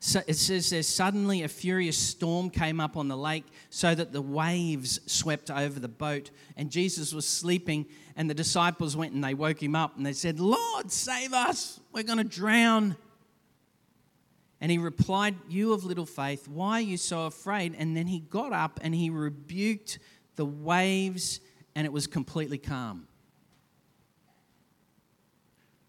So 0.00 0.20
it 0.26 0.34
says 0.34 0.70
there 0.70 0.82
suddenly 0.82 1.44
a 1.44 1.48
furious 1.48 1.96
storm 1.96 2.50
came 2.50 2.80
up 2.80 2.96
on 2.96 3.06
the 3.06 3.16
lake 3.16 3.44
so 3.70 3.94
that 3.94 4.12
the 4.12 4.22
waves 4.22 4.98
swept 5.06 5.48
over 5.48 5.78
the 5.78 5.86
boat 5.86 6.32
and 6.56 6.70
Jesus 6.70 7.12
was 7.14 7.24
sleeping 7.24 7.86
and 8.16 8.28
the 8.28 8.34
disciples 8.34 8.96
went 8.96 9.12
and 9.12 9.22
they 9.22 9.34
woke 9.34 9.62
him 9.62 9.76
up 9.76 9.96
and 9.96 10.04
they 10.04 10.12
said 10.12 10.40
lord 10.40 10.90
save 10.90 11.32
us. 11.32 11.78
We're 11.92 12.02
going 12.02 12.18
to 12.18 12.24
drown 12.24 12.96
and 14.60 14.72
he 14.72 14.78
replied 14.78 15.36
you 15.48 15.72
of 15.72 15.84
little 15.84 16.06
faith 16.06 16.48
why 16.48 16.78
are 16.78 16.80
you 16.80 16.96
so 16.96 17.26
afraid? 17.26 17.76
And 17.78 17.96
then 17.96 18.08
he 18.08 18.18
got 18.18 18.52
up 18.52 18.80
and 18.82 18.92
he 18.92 19.08
rebuked 19.08 20.00
the 20.34 20.46
waves 20.46 21.38
and 21.76 21.86
it 21.86 21.92
was 21.92 22.08
completely 22.08 22.58
calm 22.58 23.06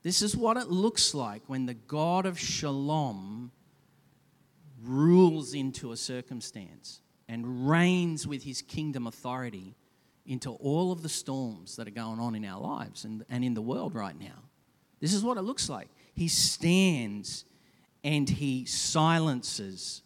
this 0.03 0.21
is 0.21 0.35
what 0.35 0.57
it 0.57 0.69
looks 0.69 1.13
like 1.13 1.43
when 1.47 1.65
the 1.65 1.73
God 1.73 2.25
of 2.25 2.37
Shalom 2.37 3.51
rules 4.83 5.53
into 5.53 5.93
a 5.93 5.97
circumstance 5.97 7.01
and 7.29 7.69
reigns 7.69 8.27
with 8.27 8.43
his 8.43 8.61
kingdom 8.61 9.07
authority 9.07 9.75
into 10.25 10.51
all 10.51 10.91
of 10.91 11.01
the 11.01 11.09
storms 11.09 11.77
that 11.77 11.87
are 11.87 11.91
going 11.91 12.19
on 12.19 12.35
in 12.35 12.45
our 12.45 12.59
lives 12.59 13.05
and, 13.05 13.25
and 13.29 13.43
in 13.43 13.53
the 13.53 13.61
world 13.61 13.95
right 13.95 14.19
now. 14.19 14.43
This 14.99 15.13
is 15.13 15.23
what 15.23 15.37
it 15.37 15.41
looks 15.41 15.69
like. 15.69 15.89
He 16.13 16.27
stands 16.27 17.45
and 18.03 18.29
he 18.29 18.65
silences 18.65 20.01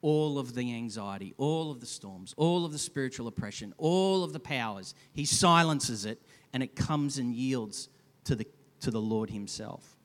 all 0.00 0.38
of 0.38 0.54
the 0.54 0.74
anxiety, 0.74 1.34
all 1.36 1.70
of 1.70 1.80
the 1.80 1.86
storms, 1.86 2.34
all 2.36 2.64
of 2.64 2.72
the 2.72 2.78
spiritual 2.78 3.26
oppression, 3.26 3.74
all 3.78 4.22
of 4.22 4.32
the 4.32 4.40
powers. 4.40 4.94
He 5.12 5.24
silences 5.24 6.04
it 6.04 6.22
and 6.52 6.62
it 6.62 6.76
comes 6.76 7.18
and 7.18 7.34
yields 7.34 7.88
to 8.24 8.36
the, 8.36 8.46
to 8.80 8.90
the 8.90 9.00
Lord 9.00 9.30
Himself. 9.30 9.98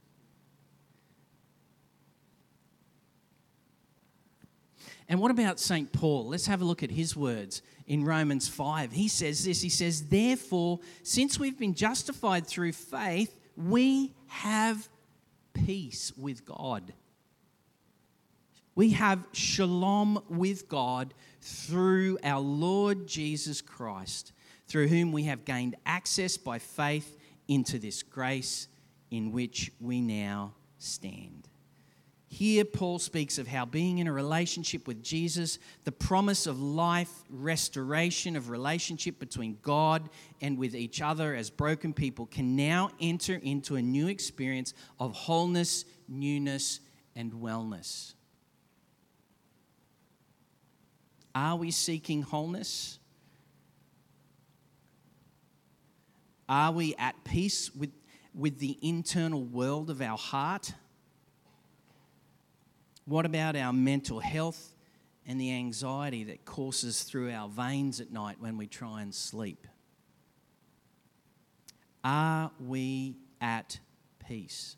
And 5.09 5.19
what 5.19 5.31
about 5.31 5.59
St. 5.59 5.91
Paul? 5.91 6.27
Let's 6.27 6.47
have 6.47 6.61
a 6.61 6.65
look 6.65 6.81
at 6.81 6.91
his 6.91 7.15
words 7.15 7.61
in 7.85 8.05
Romans 8.05 8.47
5. 8.47 8.91
He 8.91 9.07
says 9.07 9.45
this 9.45 9.61
He 9.61 9.69
says, 9.69 10.07
Therefore, 10.07 10.79
since 11.03 11.39
we've 11.39 11.59
been 11.59 11.73
justified 11.73 12.47
through 12.47 12.71
faith, 12.71 13.35
we 13.55 14.13
have 14.27 14.89
peace 15.53 16.11
with 16.17 16.45
God. 16.45 16.93
We 18.75 18.91
have 18.91 19.23
shalom 19.33 20.23
with 20.29 20.67
God 20.67 21.13
through 21.41 22.17
our 22.23 22.39
Lord 22.39 23.05
Jesus 23.05 23.61
Christ, 23.61 24.31
through 24.67 24.87
whom 24.87 25.11
we 25.11 25.23
have 25.23 25.45
gained 25.45 25.75
access 25.85 26.37
by 26.37 26.57
faith 26.57 27.19
into 27.53 27.79
this 27.79 28.03
grace 28.03 28.67
in 29.11 29.31
which 29.31 29.71
we 29.79 30.01
now 30.01 30.53
stand. 30.77 31.49
Here, 32.27 32.65
Paul 32.65 32.97
speaks 32.97 33.37
of 33.37 33.45
how 33.45 33.63
being 33.63 33.99
in 33.99 34.07
a 34.07 34.11
relationship 34.11 34.87
with 34.87 35.03
Jesus, 35.03 35.59
the 35.83 35.91
promise 35.91 36.47
of 36.47 36.59
life, 36.59 37.11
restoration 37.29 38.35
of 38.35 38.49
relationship 38.49 39.19
between 39.19 39.59
God 39.61 40.09
and 40.41 40.57
with 40.57 40.73
each 40.73 40.99
other 40.99 41.35
as 41.35 41.51
broken 41.51 41.93
people, 41.93 42.25
can 42.25 42.55
now 42.55 42.89
enter 42.99 43.35
into 43.43 43.75
a 43.75 43.83
new 43.83 44.07
experience 44.07 44.73
of 44.99 45.13
wholeness, 45.13 45.85
newness, 46.07 46.79
and 47.15 47.31
wellness. 47.33 48.15
Are 51.35 51.55
we 51.55 51.69
seeking 51.69 52.23
wholeness? 52.23 52.97
Are 56.47 56.71
we 56.71 56.95
at 56.95 57.23
peace 57.23 57.73
with, 57.73 57.91
with 58.33 58.59
the 58.59 58.77
internal 58.81 59.43
world 59.43 59.89
of 59.89 60.01
our 60.01 60.17
heart? 60.17 60.73
What 63.05 63.25
about 63.25 63.55
our 63.55 63.73
mental 63.73 64.19
health 64.19 64.75
and 65.25 65.39
the 65.39 65.53
anxiety 65.53 66.25
that 66.25 66.45
courses 66.45 67.03
through 67.03 67.31
our 67.31 67.47
veins 67.47 68.01
at 68.01 68.11
night 68.11 68.37
when 68.39 68.57
we 68.57 68.67
try 68.67 69.01
and 69.01 69.13
sleep? 69.13 69.67
Are 72.03 72.51
we 72.59 73.15
at 73.39 73.79
peace? 74.27 74.75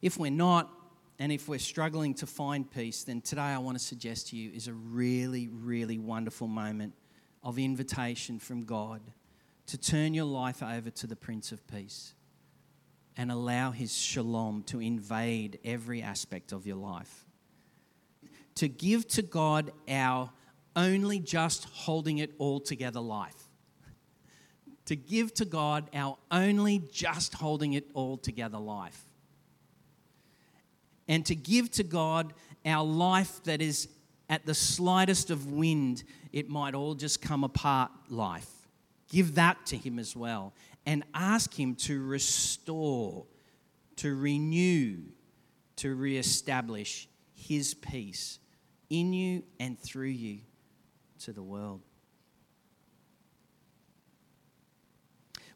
If 0.00 0.16
we're 0.16 0.30
not, 0.30 0.70
and 1.18 1.32
if 1.32 1.48
we're 1.48 1.58
struggling 1.58 2.14
to 2.14 2.26
find 2.26 2.68
peace, 2.68 3.02
then 3.02 3.20
today 3.20 3.42
I 3.42 3.58
want 3.58 3.78
to 3.78 3.84
suggest 3.84 4.28
to 4.28 4.36
you 4.36 4.50
is 4.52 4.68
a 4.68 4.72
really, 4.72 5.48
really 5.48 5.98
wonderful 5.98 6.48
moment 6.48 6.94
of 7.42 7.58
invitation 7.58 8.38
from 8.38 8.64
God 8.64 9.00
to 9.66 9.78
turn 9.78 10.14
your 10.14 10.24
life 10.24 10.62
over 10.62 10.90
to 10.90 11.06
the 11.06 11.16
Prince 11.16 11.52
of 11.52 11.66
Peace 11.66 12.14
and 13.16 13.30
allow 13.30 13.70
His 13.70 13.96
shalom 13.96 14.62
to 14.64 14.80
invade 14.80 15.58
every 15.64 16.02
aspect 16.02 16.52
of 16.52 16.66
your 16.66 16.76
life. 16.76 17.26
To 18.56 18.68
give 18.68 19.06
to 19.08 19.22
God 19.22 19.72
our 19.88 20.30
only 20.74 21.18
just 21.18 21.64
holding 21.64 22.18
it 22.18 22.32
all 22.38 22.60
together 22.60 23.00
life. 23.00 23.48
To 24.86 24.96
give 24.96 25.32
to 25.34 25.44
God 25.44 25.88
our 25.94 26.18
only 26.30 26.82
just 26.92 27.34
holding 27.34 27.74
it 27.74 27.86
all 27.94 28.16
together 28.16 28.58
life 28.58 29.04
and 31.08 31.26
to 31.26 31.34
give 31.34 31.70
to 31.72 31.82
God 31.82 32.32
our 32.64 32.84
life 32.84 33.42
that 33.44 33.60
is 33.60 33.88
at 34.28 34.46
the 34.46 34.54
slightest 34.54 35.30
of 35.30 35.52
wind, 35.52 36.04
it 36.32 36.48
might 36.48 36.74
all 36.74 36.94
just 36.94 37.20
come 37.20 37.44
apart 37.44 37.90
life. 38.08 38.61
Give 39.12 39.36
that 39.36 39.64
to 39.66 39.76
Him 39.76 40.00
as 40.00 40.16
well 40.16 40.52
and 40.84 41.04
ask 41.14 41.54
Him 41.54 41.76
to 41.76 42.04
restore, 42.04 43.26
to 43.96 44.16
renew, 44.16 45.02
to 45.76 45.94
reestablish 45.94 47.08
His 47.32 47.74
peace 47.74 48.40
in 48.90 49.12
you 49.12 49.44
and 49.60 49.78
through 49.78 50.06
you 50.06 50.40
to 51.20 51.32
the 51.32 51.42
world. 51.42 51.82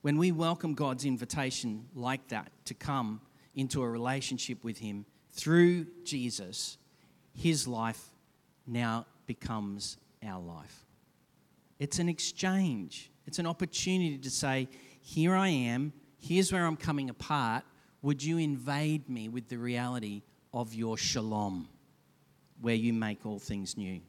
When 0.02 0.18
we 0.18 0.30
welcome 0.30 0.74
God's 0.74 1.04
invitation 1.04 1.88
like 1.94 2.28
that 2.28 2.52
to 2.66 2.74
come 2.74 3.20
into 3.56 3.82
a 3.82 3.90
relationship 3.90 4.62
with 4.62 4.78
Him, 4.78 5.06
through 5.36 5.86
Jesus, 6.04 6.78
his 7.34 7.68
life 7.68 8.02
now 8.66 9.06
becomes 9.26 9.98
our 10.26 10.40
life. 10.40 10.86
It's 11.78 11.98
an 11.98 12.08
exchange, 12.08 13.10
it's 13.26 13.38
an 13.38 13.46
opportunity 13.46 14.18
to 14.18 14.30
say, 14.30 14.68
Here 15.00 15.34
I 15.34 15.48
am, 15.48 15.92
here's 16.18 16.52
where 16.52 16.64
I'm 16.64 16.76
coming 16.76 17.10
apart. 17.10 17.64
Would 18.02 18.22
you 18.22 18.38
invade 18.38 19.08
me 19.08 19.28
with 19.28 19.48
the 19.48 19.58
reality 19.58 20.22
of 20.52 20.74
your 20.74 20.96
shalom, 20.96 21.68
where 22.60 22.74
you 22.74 22.92
make 22.92 23.26
all 23.26 23.38
things 23.38 23.76
new? 23.76 24.00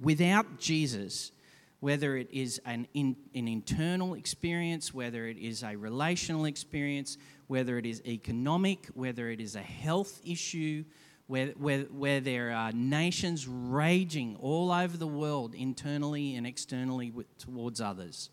Without 0.00 0.58
Jesus, 0.58 1.32
whether 1.80 2.16
it 2.16 2.28
is 2.32 2.60
an, 2.64 2.88
in, 2.94 3.16
an 3.34 3.48
internal 3.48 4.14
experience, 4.14 4.92
whether 4.92 5.26
it 5.26 5.38
is 5.38 5.62
a 5.62 5.76
relational 5.76 6.46
experience, 6.46 7.18
whether 7.46 7.78
it 7.78 7.86
is 7.86 8.02
economic, 8.06 8.86
whether 8.94 9.30
it 9.30 9.40
is 9.40 9.56
a 9.56 9.62
health 9.62 10.20
issue, 10.24 10.84
where, 11.26 11.48
where, 11.48 11.80
where 11.84 12.20
there 12.20 12.52
are 12.52 12.72
nations 12.72 13.48
raging 13.48 14.36
all 14.40 14.70
over 14.70 14.96
the 14.96 15.06
world, 15.06 15.54
internally 15.54 16.36
and 16.36 16.46
externally 16.46 17.12
towards 17.38 17.80
others, 17.80 18.30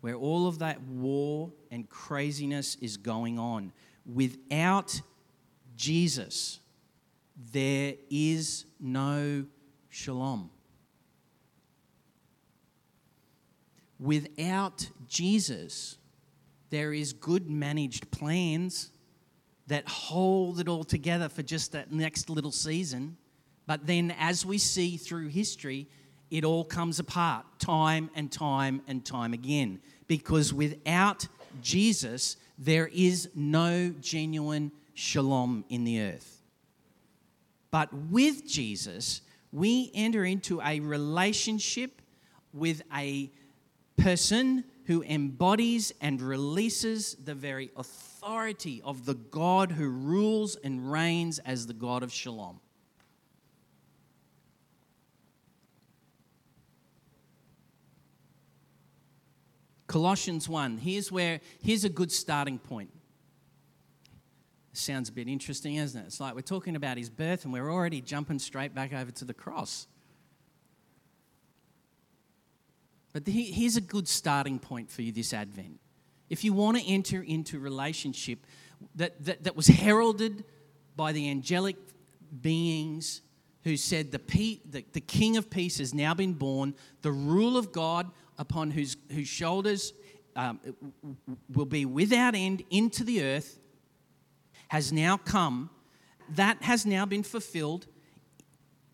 where 0.00 0.16
all 0.16 0.46
of 0.46 0.58
that 0.58 0.82
war 0.82 1.52
and 1.70 1.88
craziness 1.88 2.76
is 2.76 2.96
going 2.96 3.38
on. 3.38 3.72
Without 4.04 5.00
Jesus, 5.76 6.60
there 7.52 7.94
is 8.10 8.66
no 8.80 9.46
shalom. 9.88 10.50
Without 14.00 14.88
Jesus, 15.06 15.98
there 16.70 16.92
is 16.92 17.12
good 17.12 17.48
managed 17.48 18.10
plans 18.10 18.90
that 19.66 19.88
hold 19.88 20.60
it 20.60 20.68
all 20.68 20.84
together 20.84 21.28
for 21.28 21.42
just 21.42 21.72
that 21.72 21.92
next 21.92 22.28
little 22.28 22.52
season. 22.52 23.16
But 23.66 23.86
then, 23.86 24.14
as 24.18 24.44
we 24.44 24.58
see 24.58 24.96
through 24.96 25.28
history, 25.28 25.88
it 26.30 26.44
all 26.44 26.64
comes 26.64 26.98
apart 26.98 27.46
time 27.58 28.10
and 28.14 28.30
time 28.30 28.82
and 28.86 29.04
time 29.04 29.32
again. 29.32 29.80
Because 30.06 30.52
without 30.52 31.26
Jesus, 31.62 32.36
there 32.58 32.88
is 32.92 33.30
no 33.34 33.94
genuine 34.00 34.72
shalom 34.94 35.64
in 35.68 35.84
the 35.84 36.00
earth. 36.00 36.42
But 37.70 37.92
with 37.92 38.46
Jesus, 38.46 39.22
we 39.50 39.90
enter 39.94 40.24
into 40.24 40.60
a 40.60 40.80
relationship 40.80 42.02
with 42.52 42.82
a 42.94 43.30
person 43.96 44.64
who 44.86 45.02
embodies 45.02 45.92
and 46.00 46.20
releases 46.20 47.14
the 47.14 47.34
very 47.34 47.70
authority 47.76 48.82
of 48.84 49.06
the 49.06 49.14
God 49.14 49.72
who 49.72 49.88
rules 49.88 50.56
and 50.56 50.90
reigns 50.90 51.38
as 51.40 51.66
the 51.66 51.74
God 51.74 52.02
of 52.02 52.12
Shalom. 52.12 52.60
Colossians 59.86 60.48
1, 60.48 60.78
here's 60.78 61.12
where 61.12 61.40
here's 61.62 61.84
a 61.84 61.88
good 61.88 62.10
starting 62.10 62.58
point. 62.58 62.90
Sounds 64.72 65.08
a 65.08 65.12
bit 65.12 65.28
interesting, 65.28 65.76
isn't 65.76 66.00
it? 66.00 66.06
It's 66.06 66.18
like 66.18 66.34
we're 66.34 66.40
talking 66.40 66.74
about 66.74 66.98
his 66.98 67.08
birth 67.08 67.44
and 67.44 67.52
we're 67.52 67.70
already 67.70 68.00
jumping 68.00 68.40
straight 68.40 68.74
back 68.74 68.92
over 68.92 69.12
to 69.12 69.24
the 69.24 69.34
cross. 69.34 69.86
But 73.14 73.26
here's 73.28 73.76
a 73.76 73.80
good 73.80 74.08
starting 74.08 74.58
point 74.58 74.90
for 74.90 75.02
you 75.02 75.12
this 75.12 75.32
Advent. 75.32 75.78
If 76.28 76.42
you 76.42 76.52
want 76.52 76.78
to 76.78 76.84
enter 76.84 77.22
into 77.22 77.60
relationship 77.60 78.40
that, 78.96 79.24
that, 79.24 79.44
that 79.44 79.56
was 79.56 79.68
heralded 79.68 80.44
by 80.96 81.12
the 81.12 81.30
angelic 81.30 81.76
beings 82.42 83.22
who 83.62 83.76
said 83.76 84.10
the, 84.10 84.60
the, 84.68 84.84
the 84.92 85.00
King 85.00 85.36
of 85.36 85.48
Peace 85.48 85.78
has 85.78 85.94
now 85.94 86.12
been 86.12 86.32
born, 86.32 86.74
the 87.02 87.12
rule 87.12 87.56
of 87.56 87.70
God 87.70 88.10
upon 88.36 88.72
whose, 88.72 88.96
whose 89.12 89.28
shoulders 89.28 89.92
um, 90.34 90.58
will 91.54 91.66
be 91.66 91.86
without 91.86 92.34
end 92.34 92.64
into 92.68 93.04
the 93.04 93.22
earth 93.22 93.60
has 94.68 94.92
now 94.92 95.16
come. 95.16 95.70
That 96.30 96.62
has 96.62 96.84
now 96.84 97.06
been 97.06 97.22
fulfilled 97.22 97.86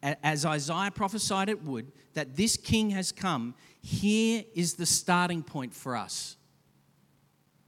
as 0.02 0.46
Isaiah 0.46 0.90
prophesied 0.90 1.48
it 1.48 1.62
would, 1.62 1.92
that 2.14 2.36
this 2.36 2.56
king 2.56 2.90
has 2.90 3.12
come, 3.12 3.54
here 3.82 4.44
is 4.54 4.74
the 4.74 4.86
starting 4.86 5.42
point 5.42 5.74
for 5.74 5.96
us 5.96 6.36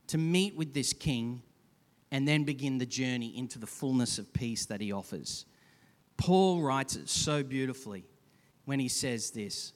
to 0.09 0.18
meet 0.18 0.55
with 0.57 0.75
this 0.75 0.92
king 0.92 1.42
and 2.11 2.29
then 2.29 2.44
begin 2.44 2.79
the 2.79 2.87
journey 2.87 3.37
into 3.37 3.59
the 3.59 3.66
fullness 3.66 4.18
of 4.18 4.33
peace 4.33 4.66
that 4.66 4.81
he 4.81 4.92
offers. 4.92 5.46
Paul 6.18 6.61
writes 6.61 6.96
it 6.96 7.09
so 7.09 7.42
beautifully 7.42 8.05
when 8.66 8.79
he 8.79 8.88
says 8.88 9.31
this 9.31 9.72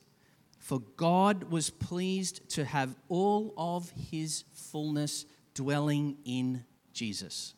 For 0.58 0.80
God 0.96 1.44
was 1.44 1.70
pleased 1.70 2.48
to 2.50 2.64
have 2.64 2.94
all 3.08 3.54
of 3.56 3.90
his 4.10 4.44
fullness 4.52 5.24
dwelling 5.54 6.18
in 6.26 6.64
Jesus. 6.92 7.54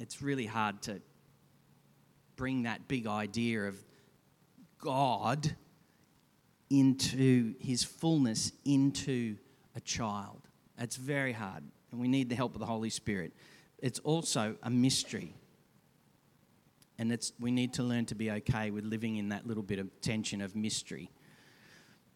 It's 0.00 0.20
really 0.20 0.46
hard 0.46 0.82
to 0.82 1.00
bring 2.34 2.64
that 2.64 2.88
big 2.88 3.06
idea 3.06 3.62
of 3.62 3.76
God 4.78 5.54
into 6.70 7.54
his 7.60 7.84
fullness 7.84 8.52
into 8.64 9.36
a 9.74 9.80
child. 9.80 10.42
It's 10.78 10.96
very 10.96 11.32
hard, 11.32 11.64
and 11.90 12.00
we 12.00 12.08
need 12.08 12.28
the 12.28 12.34
help 12.34 12.54
of 12.54 12.60
the 12.60 12.66
Holy 12.66 12.90
Spirit. 12.90 13.32
It's 13.78 13.98
also 14.00 14.56
a 14.62 14.70
mystery. 14.70 15.34
And 16.98 17.12
it's, 17.12 17.32
we 17.38 17.50
need 17.50 17.74
to 17.74 17.82
learn 17.82 18.06
to 18.06 18.14
be 18.14 18.30
okay 18.30 18.70
with 18.70 18.84
living 18.84 19.16
in 19.16 19.28
that 19.28 19.46
little 19.46 19.62
bit 19.62 19.78
of 19.78 19.88
tension 20.00 20.40
of 20.40 20.56
mystery. 20.56 21.10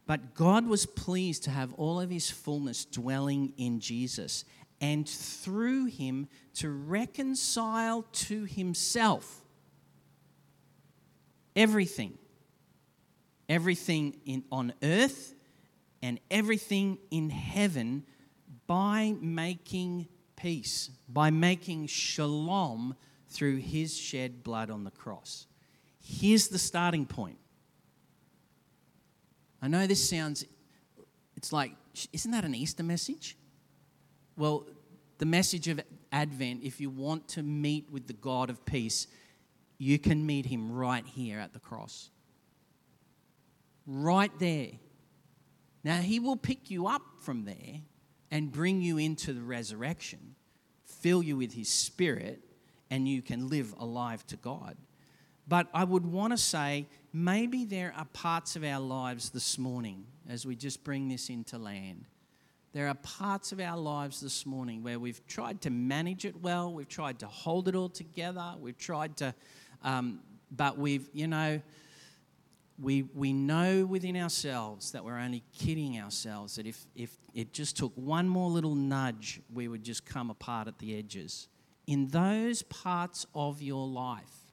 But 0.07 0.35
God 0.35 0.67
was 0.67 0.87
pleased 0.87 1.45
to 1.45 1.51
have 1.51 1.73
all 1.75 2.01
of 2.01 2.11
his 2.11 2.31
fullness 2.31 2.85
dwelling 2.85 3.53
in 3.57 3.79
Jesus. 3.79 4.45
and 4.83 5.09
through 5.09 5.87
him 5.87 6.29
to 6.55 6.69
reconcile 6.69 8.05
to 8.13 8.45
himself 8.45 9.45
everything. 11.55 12.19
Everything 13.53 14.17
in, 14.25 14.45
on 14.51 14.73
earth 14.83 15.35
and 16.01 16.19
everything 16.31 16.97
in 17.11 17.29
heaven 17.29 18.03
by 18.67 19.15
making 19.21 20.09
peace, 20.37 20.89
by 21.07 21.29
making 21.29 21.87
shalom 21.87 22.97
through 23.29 23.59
his 23.59 23.95
shed 23.95 24.43
blood 24.43 24.71
on 24.71 24.85
the 24.85 24.91
cross. 24.91 25.47
Here's 26.03 26.49
the 26.49 26.59
starting 26.59 27.05
point. 27.05 27.37
I 29.61 29.69
know 29.69 29.87
this 29.87 30.09
sounds, 30.09 30.47
it's 31.37 31.53
like, 31.53 31.73
isn't 32.11 32.31
that 32.31 32.47
an 32.47 32.55
Easter 32.55 32.83
message? 32.83 33.37
Well, 34.35 34.65
the 35.19 35.27
message 35.27 35.69
of 35.69 35.79
Advent, 36.11 36.63
if 36.63 36.81
you 36.81 36.89
want 36.89 37.29
to 37.29 37.43
meet 37.43 37.91
with 37.91 38.07
the 38.07 38.15
God 38.15 38.49
of 38.49 38.65
peace, 38.65 39.09
you 39.77 39.99
can 39.99 40.25
meet 40.25 40.47
him 40.47 40.73
right 40.73 41.05
here 41.07 41.39
at 41.39 41.53
the 41.53 41.61
cross. 41.61 42.09
Right 43.87 44.37
there. 44.39 44.71
Now, 45.85 45.99
he 46.01 46.21
will 46.21 46.37
pick 46.37 46.71
you 46.71 46.87
up 46.87 47.03
from 47.21 47.45
there 47.45 47.81
and 48.31 48.53
bring 48.53 48.81
you 48.81 48.99
into 48.99 49.33
the 49.33 49.43
resurrection, 49.43 50.37
fill 50.85 51.23
you 51.23 51.37
with 51.37 51.53
his 51.53 51.69
spirit, 51.69 52.41
and 52.91 53.09
you 53.09 53.21
can 53.23 53.49
live 53.49 53.75
alive 53.79 54.27
to 54.29 54.37
God. 54.37 54.77
But 55.49 55.67
I 55.75 55.85
would 55.85 56.07
want 56.07 56.33
to 56.33 56.37
say 56.37 56.87
maybe 57.13 57.65
there 57.65 57.93
are 57.97 58.05
parts 58.07 58.55
of 58.55 58.65
our 58.65 58.81
lives 58.81 59.31
this 59.31 59.59
morning, 59.59 60.07
as 60.29 60.47
we 60.47 60.55
just 60.55 60.85
bring 60.85 61.09
this 61.09 61.29
into 61.29 61.59
land. 61.59 62.07
There 62.73 62.89
are 62.89 62.95
parts 62.95 63.53
of 63.53 63.61
our 63.61 63.77
lives 63.77 64.21
this 64.21 64.47
morning 64.47 64.83
where 64.83 64.99
we've 64.99 65.27
tried 65.27 65.61
to 65.63 65.71
manage 65.71 66.25
it 66.25 66.41
well, 66.41 66.73
we've 66.73 66.89
tried 66.89 67.19
to 67.19 67.27
hold 67.27 67.69
it 67.69 67.75
all 67.75 67.91
together, 67.91 68.55
we've 68.59 68.79
tried 68.79 69.17
to, 69.19 69.35
um, 69.83 70.21
but 70.51 70.79
we've, 70.79 71.07
you 71.13 71.27
know, 71.27 71.61
we, 72.79 73.03
we 73.15 73.33
know 73.33 73.85
within 73.85 74.17
ourselves 74.17 74.93
that 74.93 75.05
we're 75.05 75.19
only 75.19 75.43
kidding 75.57 76.01
ourselves, 76.01 76.57
that 76.57 76.67
if, 76.67 76.87
if 76.95 77.17
it 77.35 77.53
just 77.53 77.77
took 77.77 77.93
one 77.95 78.29
more 78.29 78.51
little 78.51 78.75
nudge, 78.75 79.41
we 79.53 79.69
would 79.69 79.83
just 79.83 80.05
come 80.05 80.31
apart 80.31 80.69
at 80.69 80.79
the 80.79 80.97
edges. 80.97 81.49
In 81.87 82.09
those 82.09 82.63
parts 82.63 83.27
of 83.35 83.61
your 83.61 83.87
life, 83.87 84.53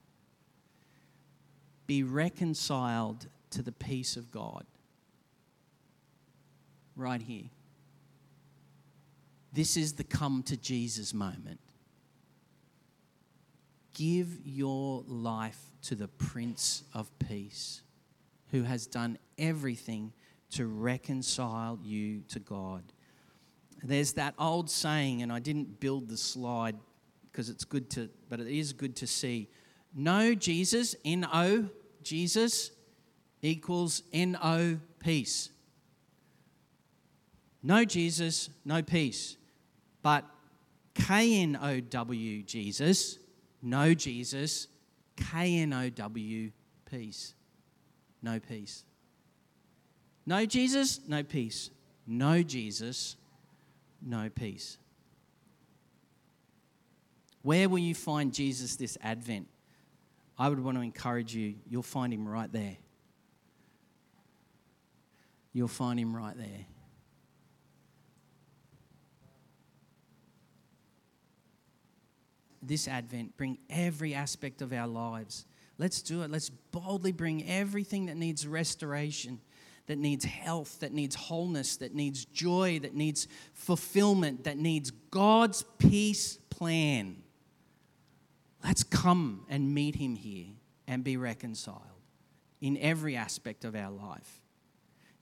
be 1.88 2.04
reconciled 2.04 3.28
to 3.52 3.62
the 3.62 3.72
peace 3.72 4.16
of 4.16 4.32
God. 4.32 4.66
Right 6.96 7.22
here. 7.22 7.50
This 9.54 9.78
is 9.78 9.94
the 9.94 10.04
come 10.04 10.44
to 10.44 10.58
Jesus 10.58 11.14
moment. 11.14 11.60
Give 13.94 14.40
your 14.46 15.04
life 15.08 15.60
to 15.84 15.96
the 15.96 16.08
Prince 16.08 16.84
of 16.94 17.10
Peace, 17.20 17.82
who 18.52 18.64
has 18.64 18.88
done 18.88 19.18
everything 19.38 20.14
to 20.52 20.66
reconcile 20.66 21.80
you 21.84 22.22
to 22.30 22.40
God. 22.40 22.84
There's 23.84 24.14
that 24.14 24.34
old 24.38 24.70
saying, 24.70 25.22
and 25.22 25.32
I 25.32 25.40
didn't 25.40 25.80
build 25.80 26.10
the 26.10 26.18
slide 26.18 26.76
because 27.32 27.50
it's 27.50 27.64
good 27.64 27.90
to, 27.92 28.10
but 28.28 28.40
it 28.40 28.48
is 28.48 28.74
good 28.74 28.96
to 28.98 29.08
see. 29.08 29.50
No 29.96 30.36
Jesus, 30.36 30.96
N 31.06 31.28
O 31.32 31.70
Jesus 32.04 32.72
equals 33.42 34.04
N 34.12 34.38
O 34.44 34.80
peace. 35.00 35.50
No 37.62 37.86
Jesus, 37.86 38.50
no 38.66 38.82
peace. 38.82 39.38
But 40.02 40.26
K 40.94 41.42
N 41.42 41.58
O 41.62 41.80
W 41.80 42.44
Jesus, 42.44 43.20
no 43.62 43.94
Jesus, 43.94 44.68
K 45.16 45.60
N 45.60 45.74
O 45.74 45.90
W 45.90 46.52
peace. 46.90 47.34
No 48.22 48.40
peace. 48.40 48.84
No 50.26 50.46
Jesus, 50.46 51.00
no 51.08 51.24
peace. 51.24 51.72
No 52.06 52.44
Jesus, 52.44 53.16
no 54.02 54.30
peace. 54.30 54.78
Where 57.42 57.70
will 57.70 57.80
you 57.80 57.96
find 57.96 58.34
Jesus 58.34 58.76
this 58.76 58.98
Advent? 59.02 59.48
I 60.38 60.50
would 60.50 60.60
want 60.60 60.78
to 60.78 60.82
encourage 60.82 61.36
you, 61.36 61.56
you'll 61.70 61.84
find 61.84 62.14
him 62.14 62.28
right 62.28 62.52
there. 62.52 62.78
You'll 65.52 65.68
find 65.68 66.00
him 66.00 66.16
right 66.16 66.38
there. 66.38 66.66
This 72.62 72.88
Advent, 72.88 73.36
bring 73.36 73.58
every 73.70 74.14
aspect 74.14 74.62
of 74.62 74.72
our 74.72 74.88
lives. 74.88 75.46
Let's 75.80 76.04
do 76.04 76.22
it. 76.22 76.30
Let's 76.30 76.50
boldly 76.50 77.12
bring 77.12 77.50
everything 77.50 78.06
that 78.06 78.18
needs 78.18 78.46
restoration, 78.46 79.40
that 79.88 79.98
needs 79.98 80.26
health, 80.26 80.82
that 80.82 80.94
needs 80.94 81.16
wholeness, 81.16 81.78
that 81.78 81.96
needs 81.96 82.26
joy, 82.26 82.80
that 82.84 82.94
needs 82.94 83.28
fulfillment, 83.54 84.44
that 84.44 84.58
needs 84.60 84.92
God's 84.92 85.64
peace 85.80 86.38
plan 86.52 87.24
Let's 88.64 88.84
come 88.84 89.46
and 89.50 89.74
meet 89.74 89.96
him 89.96 90.16
here 90.16 90.48
and 90.88 91.04
be 91.04 91.18
reconciled 91.18 91.82
in 92.62 92.78
every 92.78 93.16
aspect 93.16 93.64
of 93.64 93.76
our 93.76 93.92
life. 93.92 94.42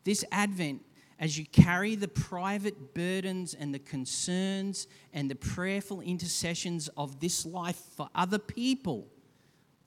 This 0.03 0.23
Advent, 0.31 0.83
as 1.19 1.37
you 1.37 1.45
carry 1.45 1.95
the 1.95 2.07
private 2.07 2.93
burdens 2.93 3.53
and 3.53 3.73
the 3.73 3.79
concerns 3.79 4.87
and 5.13 5.29
the 5.29 5.35
prayerful 5.35 6.01
intercessions 6.01 6.89
of 6.97 7.19
this 7.19 7.45
life 7.45 7.79
for 7.95 8.09
other 8.15 8.39
people, 8.39 9.07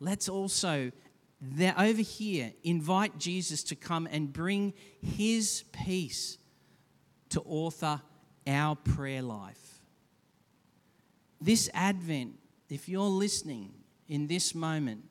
let's 0.00 0.28
also, 0.28 0.90
over 1.78 2.02
here, 2.02 2.52
invite 2.64 3.18
Jesus 3.18 3.62
to 3.64 3.76
come 3.76 4.08
and 4.10 4.32
bring 4.32 4.72
his 5.00 5.64
peace 5.72 6.38
to 7.28 7.40
author 7.42 8.00
our 8.46 8.74
prayer 8.74 9.22
life. 9.22 9.82
This 11.40 11.70
Advent, 11.72 12.34
if 12.68 12.88
you're 12.88 13.02
listening 13.02 13.72
in 14.08 14.26
this 14.26 14.54
moment 14.54 15.04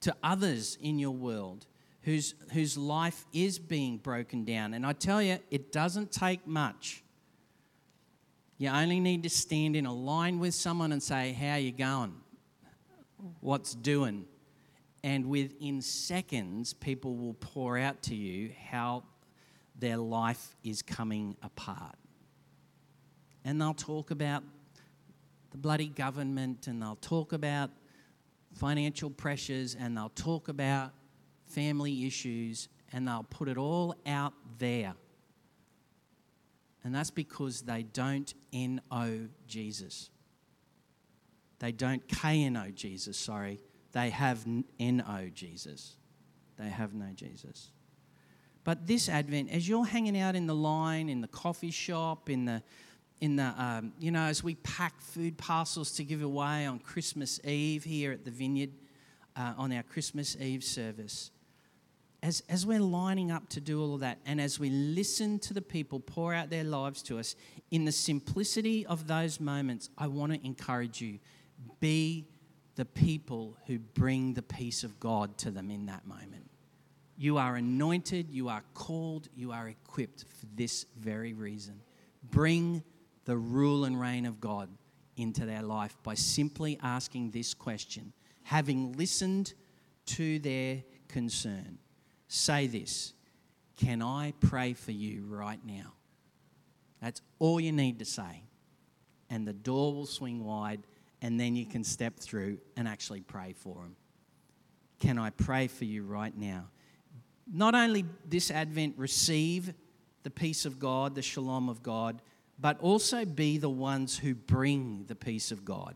to 0.00 0.14
others 0.22 0.78
in 0.80 0.98
your 0.98 1.10
world 1.10 1.66
whose, 2.02 2.34
whose 2.52 2.76
life 2.76 3.24
is 3.32 3.58
being 3.58 3.98
broken 3.98 4.44
down, 4.44 4.74
and 4.74 4.86
I 4.86 4.92
tell 4.92 5.20
you, 5.20 5.38
it 5.50 5.72
doesn't 5.72 6.12
take 6.12 6.46
much. 6.46 7.02
You 8.56 8.68
only 8.68 9.00
need 9.00 9.24
to 9.24 9.30
stand 9.30 9.74
in 9.74 9.84
a 9.84 9.92
line 9.92 10.38
with 10.38 10.54
someone 10.54 10.92
and 10.92 11.02
say, 11.02 11.32
How 11.32 11.54
are 11.54 11.58
you 11.58 11.72
going? 11.72 12.14
What's 13.40 13.74
doing? 13.74 14.26
And 15.02 15.26
within 15.26 15.82
seconds, 15.82 16.72
people 16.72 17.16
will 17.16 17.34
pour 17.34 17.78
out 17.78 18.02
to 18.04 18.14
you 18.14 18.52
how 18.70 19.04
their 19.78 19.96
life 19.96 20.56
is 20.62 20.82
coming 20.82 21.36
apart. 21.42 21.96
And 23.44 23.60
they'll 23.60 23.74
talk 23.74 24.10
about 24.10 24.42
the 25.50 25.58
bloody 25.58 25.88
government 25.88 26.66
and 26.66 26.80
they'll 26.80 26.96
talk 26.96 27.32
about 27.32 27.70
financial 28.54 29.10
pressures 29.10 29.76
and 29.78 29.96
they'll 29.96 30.08
talk 30.10 30.48
about 30.48 30.92
family 31.46 32.06
issues 32.06 32.68
and 32.92 33.06
they'll 33.06 33.26
put 33.28 33.48
it 33.48 33.58
all 33.58 33.94
out 34.06 34.32
there. 34.58 34.94
And 36.82 36.94
that's 36.94 37.10
because 37.10 37.62
they 37.62 37.82
don't 37.82 38.32
know 38.52 39.28
Jesus. 39.46 40.10
They 41.58 41.72
don't 41.72 42.06
K-N-O 42.08 42.70
Jesus, 42.70 43.16
sorry. 43.16 43.60
They 43.92 44.10
have 44.10 44.46
N-O 44.80 45.28
Jesus. 45.34 45.96
They 46.58 46.68
have 46.68 46.94
no 46.94 47.06
Jesus. 47.14 47.70
But 48.64 48.86
this 48.86 49.08
Advent, 49.08 49.50
as 49.50 49.68
you're 49.68 49.84
hanging 49.84 50.18
out 50.18 50.34
in 50.34 50.46
the 50.46 50.54
line, 50.54 51.08
in 51.08 51.20
the 51.20 51.28
coffee 51.28 51.70
shop, 51.70 52.30
in 52.30 52.44
the 52.44 52.62
in 53.20 53.36
the, 53.36 53.54
um, 53.56 53.92
you 53.98 54.10
know, 54.10 54.24
as 54.24 54.42
we 54.42 54.56
pack 54.56 55.00
food 55.00 55.38
parcels 55.38 55.92
to 55.92 56.04
give 56.04 56.20
away 56.20 56.66
on 56.66 56.78
Christmas 56.78 57.40
Eve 57.44 57.84
here 57.84 58.12
at 58.12 58.24
the 58.24 58.30
vineyard, 58.30 58.70
uh, 59.36 59.54
on 59.56 59.72
our 59.72 59.82
Christmas 59.82 60.36
Eve 60.38 60.62
service, 60.62 61.30
as, 62.22 62.42
as 62.48 62.66
we're 62.66 62.80
lining 62.80 63.30
up 63.30 63.48
to 63.50 63.60
do 63.60 63.80
all 63.80 63.94
of 63.94 64.00
that, 64.00 64.18
and 64.26 64.40
as 64.40 64.58
we 64.58 64.68
listen 64.68 65.38
to 65.38 65.54
the 65.54 65.62
people 65.62 66.00
pour 66.00 66.34
out 66.34 66.50
their 66.50 66.64
lives 66.64 67.02
to 67.04 67.18
us, 67.18 67.36
in 67.70 67.84
the 67.84 67.92
simplicity 67.92 68.84
of 68.86 69.06
those 69.06 69.40
moments, 69.40 69.90
I 69.96 70.06
want 70.08 70.32
to 70.32 70.44
encourage 70.44 71.00
you 71.00 71.18
be 71.80 72.26
the 72.76 72.84
people 72.84 73.56
who 73.66 73.78
bring 73.78 74.34
the 74.34 74.42
peace 74.42 74.84
of 74.84 74.98
God 74.98 75.38
to 75.38 75.50
them 75.50 75.70
in 75.70 75.86
that 75.86 76.06
moment. 76.06 76.50
You 77.16 77.38
are 77.38 77.56
anointed, 77.56 78.30
you 78.30 78.48
are 78.48 78.64
called, 78.74 79.28
you 79.36 79.52
are 79.52 79.68
equipped 79.68 80.24
for 80.28 80.46
this 80.54 80.86
very 80.98 81.32
reason. 81.32 81.80
Bring 82.30 82.82
the 83.24 83.36
rule 83.36 83.84
and 83.84 84.00
reign 84.00 84.26
of 84.26 84.40
God 84.40 84.68
into 85.16 85.46
their 85.46 85.62
life 85.62 85.96
by 86.02 86.14
simply 86.14 86.78
asking 86.82 87.30
this 87.30 87.54
question. 87.54 88.12
Having 88.42 88.92
listened 88.92 89.54
to 90.06 90.38
their 90.40 90.82
concern, 91.08 91.78
say 92.26 92.66
this 92.66 93.14
Can 93.76 94.02
I 94.02 94.32
pray 94.40 94.72
for 94.72 94.92
you 94.92 95.24
right 95.28 95.60
now? 95.64 95.92
That's 97.00 97.22
all 97.38 97.60
you 97.60 97.72
need 97.72 97.98
to 98.00 98.04
say. 98.04 98.42
And 99.30 99.46
the 99.46 99.52
door 99.52 99.94
will 99.94 100.06
swing 100.06 100.44
wide, 100.44 100.86
and 101.24 101.40
then 101.40 101.56
you 101.56 101.64
can 101.64 101.82
step 101.82 102.18
through 102.18 102.58
and 102.76 102.86
actually 102.86 103.22
pray 103.22 103.54
for 103.54 103.76
them. 103.76 103.96
Can 105.00 105.18
I 105.18 105.30
pray 105.30 105.68
for 105.68 105.86
you 105.86 106.02
right 106.02 106.36
now? 106.36 106.66
Not 107.50 107.74
only 107.74 108.04
this 108.28 108.50
Advent, 108.50 108.96
receive 108.98 109.72
the 110.22 110.28
peace 110.28 110.66
of 110.66 110.78
God, 110.78 111.14
the 111.14 111.22
shalom 111.22 111.70
of 111.70 111.82
God, 111.82 112.20
but 112.58 112.78
also 112.78 113.24
be 113.24 113.56
the 113.56 113.70
ones 113.70 114.18
who 114.18 114.34
bring 114.34 115.06
the 115.06 115.14
peace 115.14 115.50
of 115.50 115.64
God. 115.64 115.94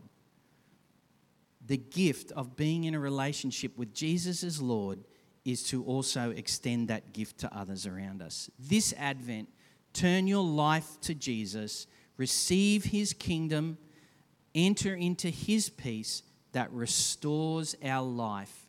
The 1.63 1.77
gift 1.77 2.31
of 2.31 2.55
being 2.55 2.85
in 2.85 2.95
a 2.95 2.99
relationship 2.99 3.77
with 3.77 3.93
Jesus 3.93 4.43
as 4.43 4.59
Lord 4.59 4.97
is 5.45 5.61
to 5.65 5.83
also 5.83 6.31
extend 6.31 6.87
that 6.87 7.13
gift 7.13 7.37
to 7.41 7.55
others 7.55 7.85
around 7.85 8.23
us. 8.23 8.49
This 8.57 8.95
Advent, 8.97 9.49
turn 9.93 10.25
your 10.25 10.43
life 10.43 10.99
to 11.01 11.13
Jesus, 11.13 11.85
receive 12.17 12.85
his 12.85 13.13
kingdom, 13.13 13.77
enter 14.53 14.93
into 14.93 15.29
his 15.29 15.69
peace 15.69 16.23
that 16.51 16.71
restores 16.71 17.75
our 17.83 18.05
life, 18.05 18.67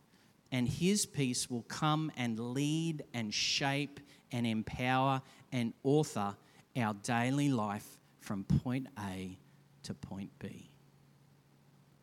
and 0.53 0.69
his 0.69 1.07
peace 1.07 1.51
will 1.51 1.63
come 1.63 2.13
and 2.17 2.39
lead 2.39 3.05
and 3.15 3.33
shape 3.33 4.01
and 4.33 4.47
empower 4.47 5.23
and 5.53 5.73
author 5.83 6.37
our 6.77 6.95
daily 6.95 7.49
life 7.49 7.87
from 8.21 8.45
point 8.45 8.87
A 8.99 9.39
to 9.83 9.95
point 9.95 10.31
B. 10.39 10.70